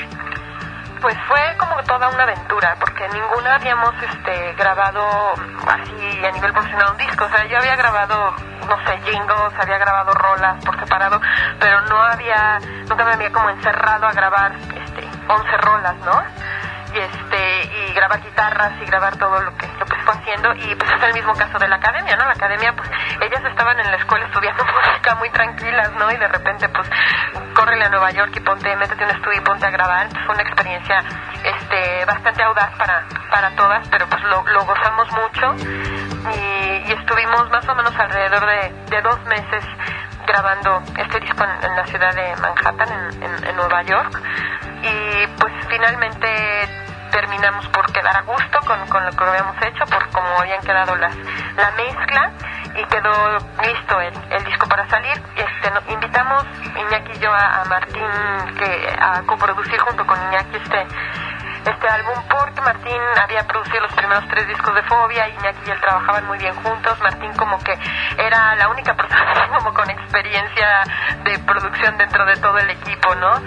Pues 1.01 1.17
fue 1.29 1.57
como 1.59 1.83
toda 1.85 2.09
una 2.09 2.23
aventura, 2.23 2.77
porque 2.81 3.09
ninguna 3.09 3.57
habíamos 3.57 3.95
este, 4.03 4.55
grabado 4.55 5.35
así 5.69 6.25
a 6.25 6.31
nivel 6.31 6.53
profesional 6.53 6.93
un 6.93 6.97
disco. 6.99 7.25
O 7.25 7.29
sea, 7.29 7.47
yo 7.47 7.59
había 7.59 7.77
grabado, 7.77 8.35
no 8.69 8.85
sé, 8.87 8.99
jingles, 9.05 9.53
había 9.61 9.79
grabado 9.79 10.13
rolas 10.15 10.65
por 10.65 10.79
separado, 10.79 11.21
pero 11.61 11.83
no 11.83 12.01
había, 12.01 12.59
nunca 12.89 13.05
me 13.05 13.13
había 13.13 13.31
como 13.31 13.51
encerrado 13.51 14.07
a 14.07 14.13
grabar 14.13 14.53
este, 14.55 15.09
11 15.29 15.57
rolas, 15.59 15.97
¿no? 15.97 16.23
Y, 16.95 16.99
este, 16.99 17.65
y 17.65 17.93
grabar 17.93 18.23
guitarras 18.23 18.73
y 18.81 18.87
grabar 18.87 19.17
todo 19.17 19.41
lo 19.43 19.57
que, 19.57 19.69
lo 19.79 19.87
que 19.87 19.96
haciendo. 20.13 20.55
Y 20.55 20.75
pues 20.75 20.91
es 20.91 21.03
el 21.03 21.15
mismo 21.15 21.35
caso 21.35 21.59
de 21.59 21.69
la 21.69 21.77
academia, 21.77 22.17
¿no? 22.17 22.25
La 22.25 22.33
academia, 22.33 22.75
pues 22.75 22.91
ellas 23.21 23.45
estaban 23.45 23.79
en 23.81 23.91
la 23.91 23.97
escuela 23.97 24.27
estudiando 24.27 24.65
música 24.87 25.15
muy 25.17 25.31
tranquilas, 25.31 25.93
¿no? 25.93 26.11
Y 26.11 26.17
de 26.17 26.29
repente, 26.29 26.69
pues, 26.69 26.89
córrele 27.55 27.85
a 27.85 27.89
Nueva 27.89 28.11
York 28.11 28.33
y 28.37 28.41
ponte, 28.41 28.75
métete 28.77 29.05
en 29.05 29.11
un 29.11 29.17
estudio 29.17 29.39
y 29.39 29.45
ponte 29.45 29.67
a 29.67 29.71
grabar. 29.71 30.07
Entonces, 30.07 30.27
fue 30.27 30.35
una 30.35 30.43
experiencia 30.43 31.05
este, 31.45 32.05
bastante 32.05 32.43
audaz 32.43 32.71
para, 32.77 33.05
para 33.31 33.51
todas, 33.57 33.89
pero 33.89 34.07
pues 34.09 34.23
lo, 34.25 34.45
lo 34.47 34.65
gozamos 34.65 35.11
mucho 35.13 35.55
y, 36.35 36.91
y 36.91 36.93
estuvimos 36.93 37.51
más 37.51 37.69
o 37.69 37.75
menos 37.75 37.95
alrededor 37.97 38.47
de, 38.47 38.75
de 38.91 39.03
dos 39.03 39.23
meses 39.25 39.65
grabando 40.27 40.83
este 40.99 41.21
disco 41.21 41.45
en, 41.45 41.77
la 41.77 41.87
ciudad 41.87 42.15
de 42.15 42.37
Manhattan, 42.37 43.23
en, 43.23 43.57
Nueva 43.57 43.83
York. 43.83 44.21
Y 44.83 45.27
pues 45.41 45.53
finalmente 45.69 46.29
terminamos 47.17 47.67
por 47.69 47.91
quedar 47.93 48.15
a 48.15 48.23
gusto 48.23 48.61
con, 48.67 48.79
con 48.89 49.07
lo 49.07 49.11
que 49.13 49.25
habíamos 49.25 49.57
hecho, 49.63 49.87
por 49.87 50.07
cómo 50.11 50.39
habían 50.39 50.61
quedado 50.61 50.95
las, 50.97 51.17
la 51.17 51.71
mezcla 51.71 52.31
y 52.75 52.85
quedó 52.85 53.39
listo 53.65 54.01
el, 54.03 54.13
el 54.33 54.45
disco 54.45 54.69
para 54.69 54.87
salir. 54.91 55.17
Este, 55.35 55.93
invitamos 55.93 56.45
Iñaki 56.77 57.13
y 57.13 57.19
yo 57.19 57.33
a, 57.33 57.63
a 57.63 57.65
Martín 57.65 58.05
que, 58.59 58.97
a 59.01 59.23
coproducir 59.23 59.79
junto 59.81 60.07
con 60.07 60.19
Iñaki 60.29 60.57
este 60.59 60.87
este 61.67 61.89
álbum 61.89 62.15
porque 62.31 62.61
Martín 62.61 63.01
había 63.21 63.47
producido 63.47 63.81
los 63.81 63.93
primeros 63.93 64.27
tres 64.29 64.47
discos 64.49 64.75
de 64.75 64.83
Fobia, 64.85 65.29
Iñaki 65.29 65.61
y 65.67 65.71
él 65.71 65.81
trabajaban 65.81 66.27
muy 66.27 66.39
bien 66.39 66.55
juntos, 66.63 66.99
Martín 67.01 67.33
como 67.35 67.59
que 67.59 67.77
era 68.19 68.55
la 68.55 68.69
única 68.69 68.95
persona 68.95 69.49
como 69.59 69.75
con 69.75 69.91
experiencia 69.91 70.83
de 71.25 71.39
producción 71.41 71.97
dentro 71.99 72.25
de 72.27 72.37
todo 72.37 72.59
el 72.59 72.71
equipo, 72.71 73.15
¿no? 73.17 73.41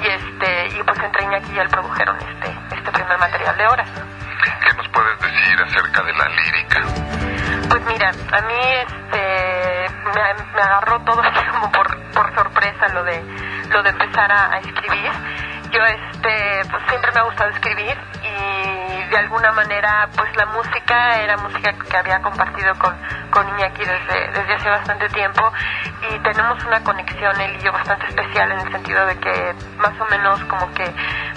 Y 0.00 0.06
este 0.06 0.68
y 0.68 0.82
pues 0.82 0.98
entre 1.00 1.24
Iñaki 1.24 1.52
y 1.52 1.58
él 1.58 1.68
produjeron 1.68 2.16
este 2.16 2.56
este 2.76 2.92
primer 2.92 3.18
material 3.18 3.56
de 3.56 3.66
horas. 3.66 3.88
¿Qué 4.64 4.72
nos 4.74 4.88
puedes 4.88 5.18
decir 5.20 5.62
acerca 5.62 6.02
de 6.02 6.12
la 6.12 6.28
lírica? 6.28 6.80
Pues 7.68 7.82
mira, 7.86 8.10
a 8.10 8.40
mí 8.42 8.74
este 8.86 9.86
me, 10.14 10.62
agarró 10.62 11.00
todo 11.00 11.20
así 11.20 11.46
como 11.46 11.70
por, 11.72 11.96
por 12.12 12.34
sorpresa 12.34 12.88
lo 12.94 13.04
de 13.04 13.22
lo 13.70 13.82
de 13.82 13.90
empezar 13.90 14.30
a 14.32 14.58
escribir 14.58 15.12
yo 15.76 15.84
este 15.84 16.68
pues 16.70 16.82
siempre 16.88 17.12
me 17.12 17.20
ha 17.20 17.24
gustado 17.24 17.50
escribir 17.50 17.96
y 18.22 19.10
de 19.10 19.16
alguna 19.18 19.52
manera 19.52 20.08
pues 20.16 20.34
la 20.34 20.46
música 20.46 21.20
era 21.20 21.36
música 21.36 21.70
que 21.72 21.96
había 21.96 22.22
compartido 22.22 22.74
con, 22.78 22.96
con 23.30 23.46
Iñaki 23.50 23.84
desde, 23.84 24.28
desde 24.32 24.54
hace 24.54 24.70
bastante 24.70 25.08
tiempo 25.10 25.52
y 26.10 26.18
tenemos 26.20 26.64
una 26.64 26.82
conexión 26.82 27.38
él 27.42 27.56
y 27.60 27.62
yo 27.62 27.72
bastante 27.72 28.06
especial 28.06 28.52
en 28.52 28.60
el 28.60 28.72
sentido 28.72 29.04
de 29.04 29.18
que 29.18 29.54
más 29.76 29.92
o 30.00 30.06
menos 30.06 30.42
como 30.44 30.72
que 30.72 30.90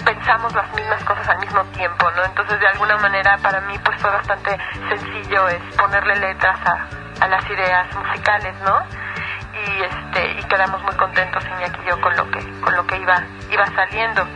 pensamos 0.06 0.54
las 0.54 0.72
mismas 0.74 1.04
cosas 1.04 1.28
al 1.28 1.38
mismo 1.40 1.62
tiempo, 1.76 2.10
¿no? 2.12 2.24
Entonces 2.24 2.58
de 2.60 2.68
alguna 2.68 2.96
manera 2.96 3.36
para 3.42 3.60
mí 3.60 3.78
pues 3.84 4.00
fue 4.00 4.10
bastante 4.10 4.56
sencillo 4.88 5.48
es 5.48 5.60
ponerle 5.76 6.16
letras 6.16 6.58
a, 6.64 7.24
a 7.24 7.28
las 7.28 7.44
ideas 7.50 7.94
musicales, 7.94 8.54
¿no? 8.64 9.09
Y 9.66 9.82
este 9.82 10.40
y 10.40 10.44
quedamos 10.44 10.82
muy 10.82 10.94
contentos 10.94 11.44
Iñaki 11.44 11.80
y 11.82 11.88
yo 11.88 12.00
con 12.00 12.16
lo 12.16 12.30
que 12.30 12.60
con 12.60 12.74
lo 12.74 12.86
que 12.86 12.96
iba 12.96 13.22
iba 13.50 13.66
saliendo. 13.66 14.26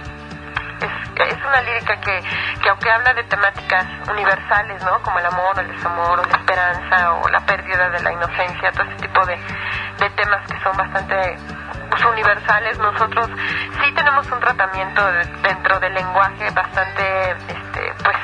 Es, 0.81 1.29
es 1.29 1.45
una 1.45 1.63
lírica 1.63 2.01
que, 2.01 2.21
que 2.61 2.69
aunque 2.69 2.91
habla 2.91 3.15
de 3.15 3.23
temáticas 3.25 3.87
universales 4.11 4.83
no 4.83 5.01
como 5.03 5.19
el 5.21 5.27
amor 5.27 5.59
el 5.59 5.69
desamor 5.69 6.21
o 6.21 6.27
la 6.27 6.37
esperanza 6.37 7.15
o 7.15 7.29
la 7.29 7.41
pérdida 7.47 7.91
de 7.91 8.03
la 8.03 8.13
inocencia 8.13 8.73
todo 8.73 8.83
ese 8.83 8.97
tipo 8.97 9.25
de, 9.25 9.39
de 9.99 10.11
temas 10.11 10.47
que 10.51 10.61
son 10.61 10.77
bastante 10.77 11.37
pues, 11.89 12.05
universales 12.05 12.77
nosotros 12.79 13.31
sí 13.81 13.93
tenemos 13.95 14.31
un 14.31 14.41
tratamiento 14.41 15.01
dentro 15.43 15.79
del 15.79 15.95
lenguaje 15.95 16.51
bastante 16.51 17.31
este 17.31 17.95
pues 18.03 18.17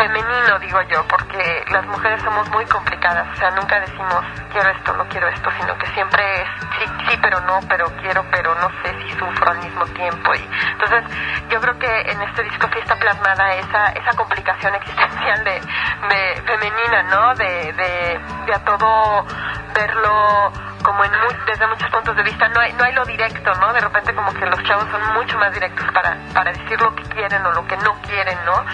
femenino, 0.00 0.58
digo 0.60 0.80
yo, 0.82 1.06
porque 1.06 1.64
las 1.70 1.84
mujeres 1.86 2.22
somos 2.22 2.48
muy 2.50 2.64
complicadas, 2.66 3.28
o 3.32 3.36
sea, 3.36 3.50
nunca 3.50 3.78
decimos 3.80 4.24
quiero 4.50 4.70
esto, 4.70 4.96
no 4.96 5.06
quiero 5.08 5.28
esto, 5.28 5.50
sino 5.58 5.76
que 5.76 5.86
siempre 5.88 6.42
es 6.42 6.48
sí, 6.78 6.84
sí, 7.08 7.18
pero 7.20 7.40
no, 7.42 7.60
pero 7.68 7.84
quiero, 8.00 8.24
pero 8.30 8.54
no 8.54 8.70
sé 8.82 8.94
si 9.02 9.10
sufro 9.18 9.50
al 9.50 9.58
mismo 9.58 9.84
tiempo. 9.86 10.34
Y 10.34 10.48
entonces, 10.72 11.04
yo 11.50 11.60
creo 11.60 11.78
que 11.78 12.00
en 12.00 12.22
este 12.22 12.42
disco 12.44 12.66
sí 12.72 12.78
está 12.78 12.96
plasmada 12.96 13.54
esa, 13.54 13.86
esa 13.92 14.16
complicación 14.16 14.74
existencial 14.80 15.44
de, 15.44 15.60
de 15.60 16.42
femenina, 16.46 17.02
¿no? 17.02 17.34
De, 17.34 17.72
de, 17.72 18.20
de 18.46 18.54
a 18.54 18.64
todo 18.64 19.26
verlo 19.74 20.52
como 20.82 21.04
en 21.04 21.10
desde 21.46 21.66
muchos 21.66 21.90
puntos 21.90 22.16
de 22.16 22.22
vista 22.22 22.48
no 22.48 22.60
hay 22.60 22.72
no 22.72 22.84
hay 22.84 22.92
lo 22.92 23.04
directo 23.04 23.52
no 23.54 23.72
de 23.72 23.80
repente 23.80 24.14
como 24.14 24.32
que 24.32 24.46
los 24.46 24.62
chavos 24.64 24.86
son 24.90 25.14
mucho 25.14 25.38
más 25.38 25.52
directos 25.52 25.86
para 25.92 26.16
para 26.32 26.52
decir 26.52 26.80
lo 26.80 26.94
que 26.94 27.02
quieren 27.04 27.44
o 27.46 27.52
lo 27.52 27.66
que 27.66 27.76
no 27.78 28.00
quieren 28.02 28.38
no 28.44 28.64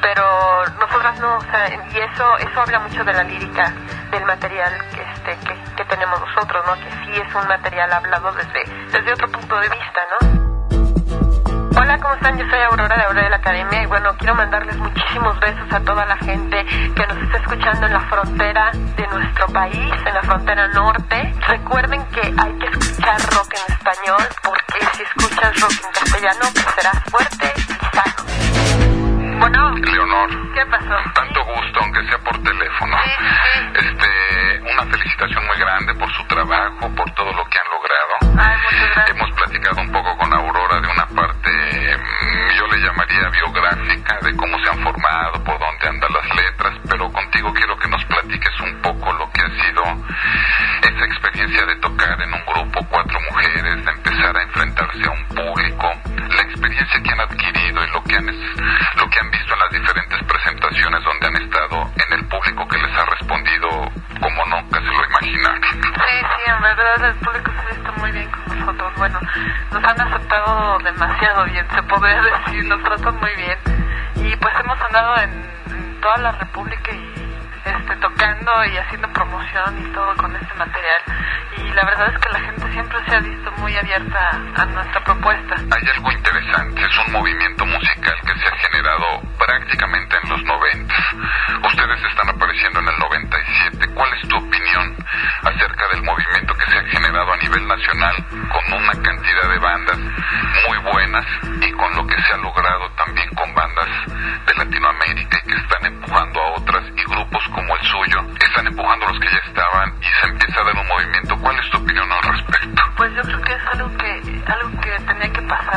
pero 0.00 0.64
nosotras 0.80 1.18
no 1.20 1.36
o 1.36 1.40
sea 1.42 1.68
y 1.68 1.98
eso 1.98 2.38
eso 2.38 2.60
habla 2.60 2.78
mucho 2.80 3.04
de 3.04 3.12
la 3.12 3.24
lírica 3.24 3.72
del 4.10 4.24
material 4.24 4.72
que 4.94 5.02
este 5.02 5.46
que, 5.46 5.74
que 5.76 5.84
tenemos 5.84 6.20
nosotros 6.20 6.64
no 6.66 6.74
que 6.74 6.90
sí 7.04 7.20
es 7.20 7.34
un 7.34 7.48
material 7.48 7.92
hablado 7.92 8.32
desde 8.32 8.64
desde 8.92 9.12
otro 9.12 9.28
punto 9.28 9.58
de 9.60 9.68
vista 9.68 10.00
no 10.20 10.35
Hola, 11.78 11.98
¿cómo 11.98 12.14
están? 12.14 12.38
Yo 12.38 12.44
soy 12.48 12.58
Aurora 12.60 12.96
de 12.96 13.02
Aurora 13.02 13.22
de 13.24 13.30
la 13.30 13.36
Academia 13.36 13.82
y 13.82 13.86
bueno, 13.86 14.16
quiero 14.16 14.34
mandarles 14.34 14.76
muchísimos 14.78 15.38
besos 15.40 15.70
a 15.72 15.80
toda 15.80 16.06
la 16.06 16.16
gente 16.16 16.64
que 16.64 17.06
nos 17.06 17.18
está 17.18 17.36
escuchando 17.36 17.86
en 17.86 17.92
la 17.92 18.00
frontera 18.00 18.70
de 18.72 19.06
nuestro 19.08 19.46
país, 19.48 19.92
en 20.06 20.14
la 20.14 20.22
frontera 20.22 20.68
norte. 20.68 21.34
Recuerden 21.46 22.02
que 22.06 22.20
hay 22.20 22.58
que 22.58 22.66
escuchar 22.66 23.20
rock 23.32 23.54
en 23.54 23.74
español 23.74 24.22
porque 24.42 24.86
si 24.94 25.02
escuchas 25.02 25.60
rock 25.60 25.72
en 25.84 25.92
castellano, 25.92 26.46
pues 26.54 26.74
serás 26.76 27.02
fuerte 27.10 27.52
y 27.56 27.96
sano. 27.96 29.38
Bueno. 29.38 29.66
Leonor. 29.76 30.30
¿Qué 30.54 30.66
pasó? 30.66 30.96
Tanto 31.14 31.44
gusto, 31.44 31.80
aunque 31.80 32.02
sea 32.08 32.18
por 32.18 32.42
teléfono. 32.42 32.96
Sí, 33.04 33.10
sí. 33.80 33.95
Se 71.74 71.82
podría 71.82 72.20
decir, 72.22 72.64
nos 72.66 72.82
tratan 72.82 73.20
muy 73.20 73.30
bien. 73.36 73.58
Y 74.16 74.36
pues 74.36 74.54
hemos 74.60 74.80
andado 74.80 75.16
en, 75.18 76.00
toda 76.00 76.16
la 76.18 76.32
República 76.32 76.92
y 76.92 77.12
este, 77.64 77.96
tocando 77.96 78.64
y 78.64 78.76
haciendo 78.76 79.08
promoción 79.12 79.78
y 79.80 79.92
todo 79.92 80.14
con 80.16 80.34
este 80.36 80.54
material. 80.54 81.02
Y 81.58 81.72
la 81.72 81.84
verdad 81.84 82.12
es 82.14 82.20
que 82.20 82.32
la 82.32 82.40
gente 82.40 82.72
siempre 82.72 82.98
se 83.06 83.16
ha 83.16 83.20
visto 83.20 83.52
muy 83.52 83.76
abierta 83.76 84.30
a 84.56 84.64
nuestra 84.66 85.04
propuesta. 85.04 85.54
Hay 85.56 85.88
algo 85.94 86.12
interesante, 86.12 86.84
es 86.84 87.06
un 87.06 87.12
movimiento 87.12 87.66
musical 87.66 87.85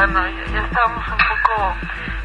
Ya, 0.09 0.61
estábamos 0.63 1.07
un 1.07 1.17
poco 1.17 1.75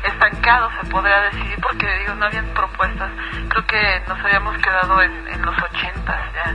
estancados, 0.04 0.72
se 0.80 0.88
podría 0.88 1.20
decir, 1.20 1.58
porque 1.60 1.86
digo, 1.98 2.14
no 2.14 2.24
habían 2.24 2.46
propuestas. 2.54 3.10
Creo 3.48 3.66
que 3.66 4.02
nos 4.08 4.18
habíamos 4.24 4.56
quedado 4.56 5.02
en, 5.02 5.42
los 5.42 5.54
ochentas 5.62 6.18
ya. 6.34 6.54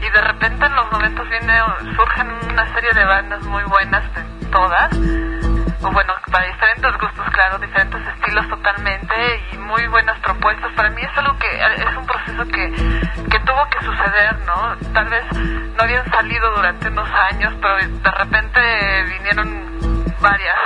Y 0.00 0.10
de 0.10 0.20
repente 0.22 0.64
en 0.64 0.74
los 0.74 0.90
noventas 0.90 1.28
viene, 1.28 1.60
surgen 1.94 2.32
una 2.50 2.74
serie 2.74 2.92
de 2.94 3.04
bandas 3.04 3.42
muy 3.42 3.62
buenas, 3.64 4.02
de 4.14 4.46
todas, 4.50 4.90
o 5.82 5.90
bueno, 5.92 6.14
para 6.32 6.46
diferentes 6.46 6.92
gustos, 6.96 7.26
claro, 7.30 7.58
diferentes 7.58 8.00
estilos 8.14 8.48
totalmente 8.48 9.14
y 9.52 9.58
muy 9.58 9.86
buenas 9.88 10.18
propuestas. 10.20 10.72
Para 10.72 10.88
mí 10.88 11.02
es 11.02 11.18
algo 11.18 11.36
que 11.36 11.46
es 11.46 11.96
un 11.96 12.06
proceso 12.06 12.46
que, 12.46 12.72
que 13.30 13.38
tuvo 13.40 13.68
que 13.68 13.84
suceder, 13.84 14.38
¿no? 14.46 14.76
Tal 14.94 15.10
vez 15.10 15.24
no 15.32 15.82
habían 15.82 16.10
salido 16.10 16.50
durante 16.56 16.88
unos 16.88 17.08
años, 17.30 17.52
pero 17.60 17.76
de 17.76 18.10
repente 18.12 19.02
vinieron 19.18 19.69
varias. 20.20 20.56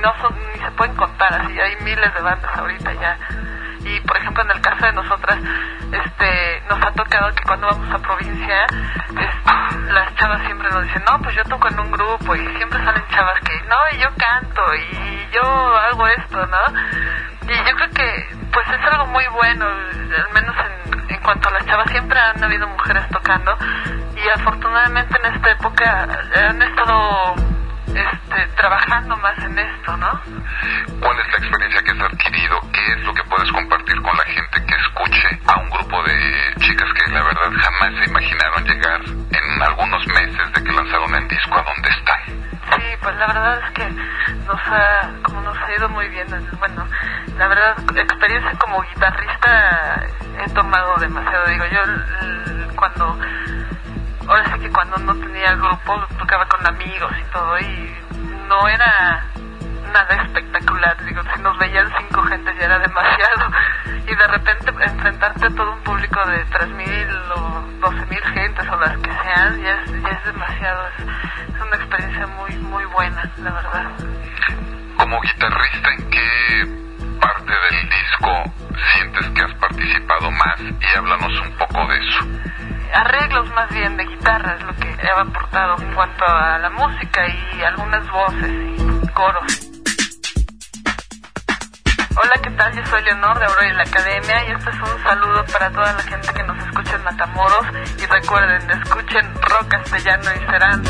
No 0.00 0.14
son, 0.20 0.34
ni 0.52 0.60
se 0.60 0.70
pueden 0.72 0.94
contar, 0.96 1.34
así 1.34 1.60
hay 1.60 1.76
miles 1.82 2.12
de 2.14 2.20
bandas 2.20 2.56
ahorita 2.56 2.92
ya. 2.94 3.18
Y 3.84 4.00
por 4.00 4.16
ejemplo 4.16 4.42
en 4.44 4.50
el 4.50 4.60
caso 4.60 4.86
de 4.86 4.92
nosotras, 4.92 5.38
este, 5.92 6.62
nos 6.68 6.82
ha 6.82 6.92
tocado 6.92 7.34
que 7.34 7.42
cuando 7.44 7.68
vamos 7.68 7.94
a 7.94 7.98
provincia, 7.98 8.64
este, 8.64 9.92
las 9.92 10.14
chavas 10.16 10.42
siempre 10.44 10.68
nos 10.70 10.82
dicen, 10.84 11.02
no, 11.10 11.18
pues 11.20 11.34
yo 11.36 11.44
toco 11.44 11.68
en 11.68 11.80
un 11.80 11.90
grupo 11.90 12.36
y 12.36 12.46
siempre 12.56 12.84
salen 12.84 13.04
chavas 13.08 13.40
que, 13.40 13.62
no, 13.68 13.76
y 13.92 13.98
yo 13.98 14.08
canto 14.16 14.74
y 14.74 15.28
yo 15.32 15.42
hago 15.42 16.06
esto, 16.08 16.46
¿no? 16.46 17.52
Y 17.52 17.56
yo 17.56 17.76
creo 17.76 17.90
que 17.90 18.36
pues 18.52 18.66
es 18.68 18.92
algo 18.92 19.06
muy 19.06 19.24
bueno, 19.28 19.66
al 19.66 20.32
menos 20.34 20.54
en, 20.56 21.10
en 21.14 21.20
cuanto 21.22 21.48
a 21.48 21.52
las 21.52 21.66
chavas, 21.66 21.90
siempre 21.90 22.18
han 22.18 22.42
habido 22.42 22.68
mujeres 22.68 23.08
tocando 23.08 23.56
y 24.16 24.28
afortunadamente 24.28 25.18
en 25.22 25.34
esta 25.34 25.50
época 25.50 26.08
han 26.48 26.62
estado 26.62 27.34
este, 27.94 28.46
trabajando 28.56 29.16
más 29.16 29.38
en 29.38 29.58
esto, 29.58 29.96
¿no? 29.96 30.20
¿Cuál 31.00 31.18
es 31.20 31.26
la 31.28 31.38
experiencia 31.38 31.82
que 31.82 31.90
has 31.90 32.00
adquirido? 32.00 32.60
¿Qué 32.72 32.92
es 32.92 33.00
lo 33.04 33.14
que 33.14 33.22
puedes 33.24 33.50
compartir 33.52 33.96
con 34.02 34.16
la 34.16 34.24
gente 34.24 34.66
que 34.66 34.74
escuche 34.74 35.40
a 35.46 35.60
un 35.60 35.70
grupo 35.70 36.02
de 36.02 36.54
chicas 36.60 36.88
que 36.94 37.10
la 37.12 37.22
verdad 37.22 37.50
jamás 37.50 37.98
se 37.98 38.10
imaginaron 38.10 38.64
llegar 38.64 39.00
en 39.04 39.62
algunos 39.62 40.06
meses 40.08 40.52
de 40.52 40.64
que 40.64 40.72
lanzaron 40.72 41.14
el 41.14 41.28
disco 41.28 41.58
a 41.58 41.62
donde 41.62 41.88
están? 41.88 42.20
Sí, 42.76 42.84
pues 43.00 43.16
la 43.16 43.26
verdad 43.26 43.60
es 43.64 43.70
que 43.72 43.88
nos 44.46 44.60
ha, 44.66 45.10
como 45.22 45.40
nos 45.40 45.56
ha 45.56 45.72
ido 45.76 45.88
muy 45.88 46.08
bien, 46.08 46.26
bueno, 46.58 46.86
la 47.36 47.48
verdad, 47.48 47.76
experiencia 47.96 48.52
como 48.58 48.82
guitarrista 48.82 50.02
he 50.44 50.50
tomado 50.50 50.96
demasiado, 50.98 51.46
digo, 51.46 51.64
yo 51.66 51.80
cuando, 52.76 53.18
ahora 54.28 54.44
sí 54.44 54.60
que 54.60 54.70
cuando 54.70 54.98
no 54.98 55.14
tenía 55.14 55.54
grupo, 55.54 56.06
tocaba 56.18 56.46
con 56.46 56.66
amigos 56.66 57.12
y 57.18 57.32
todo, 57.32 57.58
y 57.58 57.94
no 58.46 58.68
era 58.68 59.24
nada 59.92 60.22
espectacular, 60.22 61.04
digo, 61.04 61.22
si 61.34 61.42
nos 61.42 61.58
veían 61.58 61.90
cinco 61.98 62.22
gentes 62.22 62.54
ya 62.58 62.66
era 62.66 62.78
demasiado, 62.78 63.50
y 64.06 64.14
de 64.14 64.26
repente 64.26 64.70
enfrentarte 64.70 65.46
a 65.46 65.50
todo 65.50 65.72
un 65.72 65.80
público 65.80 66.20
de 66.26 66.44
3.000 66.46 67.32
o 67.36 67.80
12.000 67.80 68.22
gentes 68.34 68.68
o 68.68 68.76
las 68.76 68.98
que 68.98 69.10
sean, 69.10 69.62
ya 69.62 69.82
es, 69.82 70.02
ya 70.02 70.08
es 70.08 70.24
demasiado, 70.24 70.88
es, 70.88 71.54
es 71.54 71.60
una 71.60 71.76
experiencia 71.76 72.26
muy, 72.26 72.56
muy 72.56 72.84
buena, 72.86 73.30
la 73.38 73.50
verdad. 73.50 73.84
Como 74.98 75.20
guitarrista, 75.20 75.90
¿en 75.96 76.10
qué 76.10 77.18
parte 77.20 77.52
del 77.52 77.88
disco 77.88 78.54
sientes 78.92 79.30
que 79.30 79.42
has 79.42 79.54
participado 79.54 80.30
más? 80.32 80.60
Y 80.60 80.98
háblanos 80.98 81.40
un 81.40 81.56
poco 81.56 81.86
de 81.86 81.98
eso. 81.98 82.48
Arreglos 82.92 83.48
más 83.50 83.68
bien 83.70 83.96
de 83.96 84.04
guitarra 84.04 84.54
es 84.54 84.64
lo 84.64 84.74
que 84.76 84.88
he 84.88 85.10
aportado 85.10 85.76
en 85.80 85.94
cuanto 85.94 86.24
a 86.26 86.58
la 86.58 86.70
música 86.70 87.26
y 87.26 87.62
algunas 87.62 88.10
voces 88.10 88.50
y 89.02 89.08
coros. 89.08 89.68
Hola, 92.20 92.34
¿qué 92.42 92.50
tal? 92.50 92.74
Yo 92.74 92.84
soy 92.86 93.02
Leonor 93.04 93.38
de 93.38 93.44
Aurora 93.44 93.68
y 93.68 93.72
la 93.74 93.82
Academia 93.82 94.44
y 94.48 94.52
este 94.52 94.70
es 94.70 94.76
un 94.80 95.02
saludo 95.04 95.44
para 95.52 95.70
toda 95.70 95.92
la 95.92 96.02
gente 96.02 96.32
que 96.34 96.42
nos 96.42 96.58
escucha 96.66 96.96
en 96.96 97.04
Matamoros 97.04 97.66
y 97.96 98.06
recuerden, 98.06 98.70
escuchen 98.70 99.34
rock 99.34 99.68
castellano 99.68 100.30
y 100.34 100.50
serán... 100.50 100.84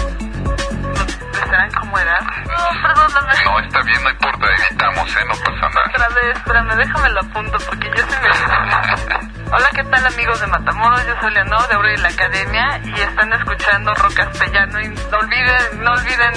¿Serán 1.35 1.71
como 1.73 1.99
era? 1.99 2.21
No, 2.21 2.83
perdóname. 2.83 3.45
No, 3.45 3.59
está 3.61 3.81
bien, 3.83 4.03
no 4.03 4.11
importa, 4.11 4.47
editamos, 4.57 5.17
¿eh? 5.17 5.25
No 5.27 5.35
pasa 5.35 5.69
nada. 5.69 5.91
Otra 5.95 6.09
vez, 6.09 6.37
espérame, 6.37 6.77
déjame 6.77 7.11
lo 7.11 7.21
apunto 7.21 7.59
porque 7.67 7.91
yo 7.95 8.07
se 8.07 8.21
me... 8.21 9.29
Hola, 9.51 9.71
¿qué 9.75 9.85
tal 9.85 10.07
amigos 10.07 10.41
de 10.41 10.47
Matamoros? 10.47 11.07
Yo 11.07 11.15
soy 11.21 11.33
Leonor 11.33 11.67
de 11.69 11.75
Aurora 11.75 11.95
y 11.95 11.97
la 11.99 12.09
Academia 12.09 12.81
y 12.85 13.01
están 13.01 13.33
escuchando 13.33 13.95
rock 13.95 14.15
castellano 14.15 14.81
y 14.81 14.89
no 14.89 15.19
olviden, 15.19 15.83
no 15.85 15.93
olviden 15.93 16.33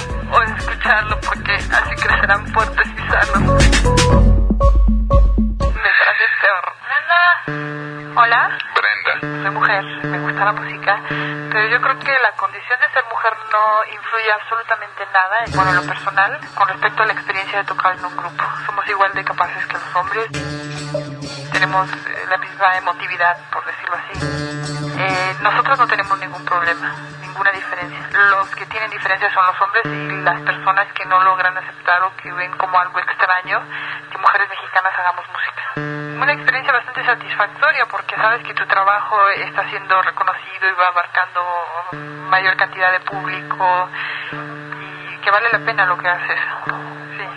escucharlo 0.58 1.20
porque 1.22 1.54
así 1.54 1.96
crecerán 1.96 2.48
fuertes 2.48 2.88
y 2.88 2.98
sanos. 3.10 3.64
Me 5.60 5.90
traje 6.00 6.26
peor. 6.42 6.66
Hola. 8.16 8.58
Brenda, 8.76 9.44
Soy 9.44 9.52
mujer, 9.52 9.84
me 10.06 10.20
gusta 10.20 10.46
la 10.46 10.52
música, 10.54 11.02
pero 11.10 11.68
yo 11.68 11.82
creo 11.82 12.00
que 12.00 12.12
la 12.12 12.32
condición 12.38 12.80
de 12.80 12.90
ser 12.92 13.04
mujer 13.12 13.34
no 13.52 13.94
influye 13.94 14.32
absolutamente 14.32 15.06
nada, 15.14 15.44
en- 15.46 15.52
bueno, 15.54 15.70
en 15.72 15.76
lo 15.78 15.84
personal, 15.84 16.40
con 16.56 16.68
respecto 16.68 17.04
a 17.04 17.06
la 17.08 17.14
experiencia 17.14 17.60
de 17.60 17.66
tocar 17.66 17.96
en 17.98 18.06
un 18.06 18.16
grupo. 18.18 18.44
Somos 18.66 18.88
igual 18.88 19.14
de 19.14 19.24
capaces 19.24 19.66
que 19.68 19.74
los 19.74 19.96
hombres, 19.96 20.28
tenemos 21.62 21.88
eh, 21.94 22.26
la 22.28 22.38
misma 22.40 22.76
emotividad, 22.76 23.38
por 23.52 23.64
decirlo 23.64 23.96
así. 23.96 24.18
Eh, 24.98 25.36
nosotros 25.44 25.78
no 25.78 25.86
tenemos 25.86 26.18
ningún 26.18 26.44
problema, 26.44 26.96
ninguna 27.22 27.52
diferencia. 27.52 28.00
Los 28.32 28.50
que 28.56 28.66
tienen 28.66 28.90
diferencias 28.90 29.32
son 29.32 29.46
los 29.46 29.62
hombres 29.62 29.86
y 29.86 30.24
las 30.24 30.42
personas 30.42 30.92
que 30.94 31.06
no 31.06 31.24
logran 31.24 31.56
aceptar 31.56 32.02
o 32.02 32.16
que 32.18 32.32
ven 32.34 32.52
como 32.58 32.80
algo 32.80 32.98
extraño 32.98 33.62
que 34.10 34.18
mujeres 34.18 34.50
mexicanas 34.50 34.92
hagamos 34.98 35.26
música. 35.30 36.22
Una 36.24 36.34
experiencia 36.34 36.74
bastante 36.74 37.06
satisfactoria 37.06 37.86
porque 37.86 38.16
sabes 38.16 38.44
que 38.44 38.56
tu 38.56 38.66
trabajo 38.66 39.30
está 39.30 39.70
siendo 39.70 40.02
reconocido 40.02 40.68
y 40.68 40.74
va 40.74 40.88
abarcando 40.88 41.42
mayor 42.28 42.58
cantidad 42.58 42.92
de 42.92 43.02
público 43.02 43.90
y 44.32 45.18
que 45.22 45.30
vale 45.30 45.48
la 45.52 45.60
pena 45.60 45.86
lo 45.86 45.96
que 45.96 46.10
haces. 46.10 46.40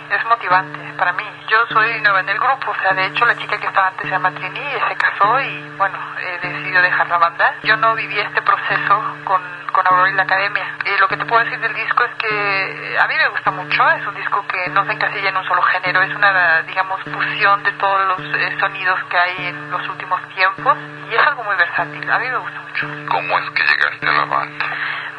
Es 0.09 0.25
motivante 0.25 0.79
para 0.97 1.13
mí. 1.13 1.23
Yo 1.47 1.57
soy 1.67 2.01
nueva 2.01 2.19
en 2.19 2.29
el 2.29 2.39
grupo, 2.39 2.71
o 2.71 2.75
sea, 2.75 2.93
de 2.93 3.05
hecho 3.07 3.25
la 3.25 3.35
chica 3.35 3.57
que 3.57 3.67
estaba 3.67 3.87
antes 3.87 4.03
se 4.03 4.11
llama 4.11 4.31
Trini, 4.31 4.73
se 4.87 4.95
casó 4.95 5.39
y 5.39 5.69
bueno, 5.77 5.97
he 6.19 6.47
decidido 6.47 6.81
dejar 6.81 7.07
la 7.07 7.17
banda. 7.17 7.55
Yo 7.63 7.75
no 7.77 7.95
viví 7.95 8.19
este 8.19 8.41
proceso 8.41 9.03
con, 9.23 9.41
con 9.71 9.87
Aurora 9.87 10.09
y 10.09 10.13
la 10.13 10.23
Academia. 10.23 10.65
Y 10.85 10.99
lo 10.99 11.07
que 11.07 11.17
te 11.17 11.25
puedo 11.25 11.43
decir 11.43 11.59
del 11.59 11.73
disco 11.73 12.03
es 12.03 12.15
que 12.15 12.27
eh, 12.29 12.99
a 12.99 13.07
mí 13.07 13.15
me 13.15 13.27
gusta 13.29 13.51
mucho, 13.51 13.89
es 13.91 14.07
un 14.07 14.15
disco 14.15 14.45
que 14.47 14.69
no 14.71 14.85
se 14.85 14.93
encasilla 14.93 15.29
en 15.29 15.37
un 15.37 15.45
solo 15.45 15.61
género, 15.63 16.01
es 16.01 16.15
una, 16.15 16.61
digamos, 16.63 17.01
fusión 17.03 17.63
de 17.63 17.71
todos 17.73 18.07
los 18.07 18.35
eh, 18.35 18.57
sonidos 18.59 19.03
que 19.09 19.17
hay 19.17 19.47
en 19.47 19.71
los 19.71 19.87
últimos 19.89 20.21
tiempos 20.29 20.77
y 21.09 21.15
es 21.15 21.21
algo 21.21 21.43
muy 21.43 21.55
versátil, 21.55 22.09
a 22.09 22.19
mí 22.19 22.29
me 22.29 22.37
gusta 22.37 22.59
mucho. 22.59 22.65
¿cómo 23.07 23.39
es 23.39 23.49
que 23.51 23.63
llegaste 23.63 24.07
a 24.07 24.11
la 24.11 24.25
banda? 24.25 24.65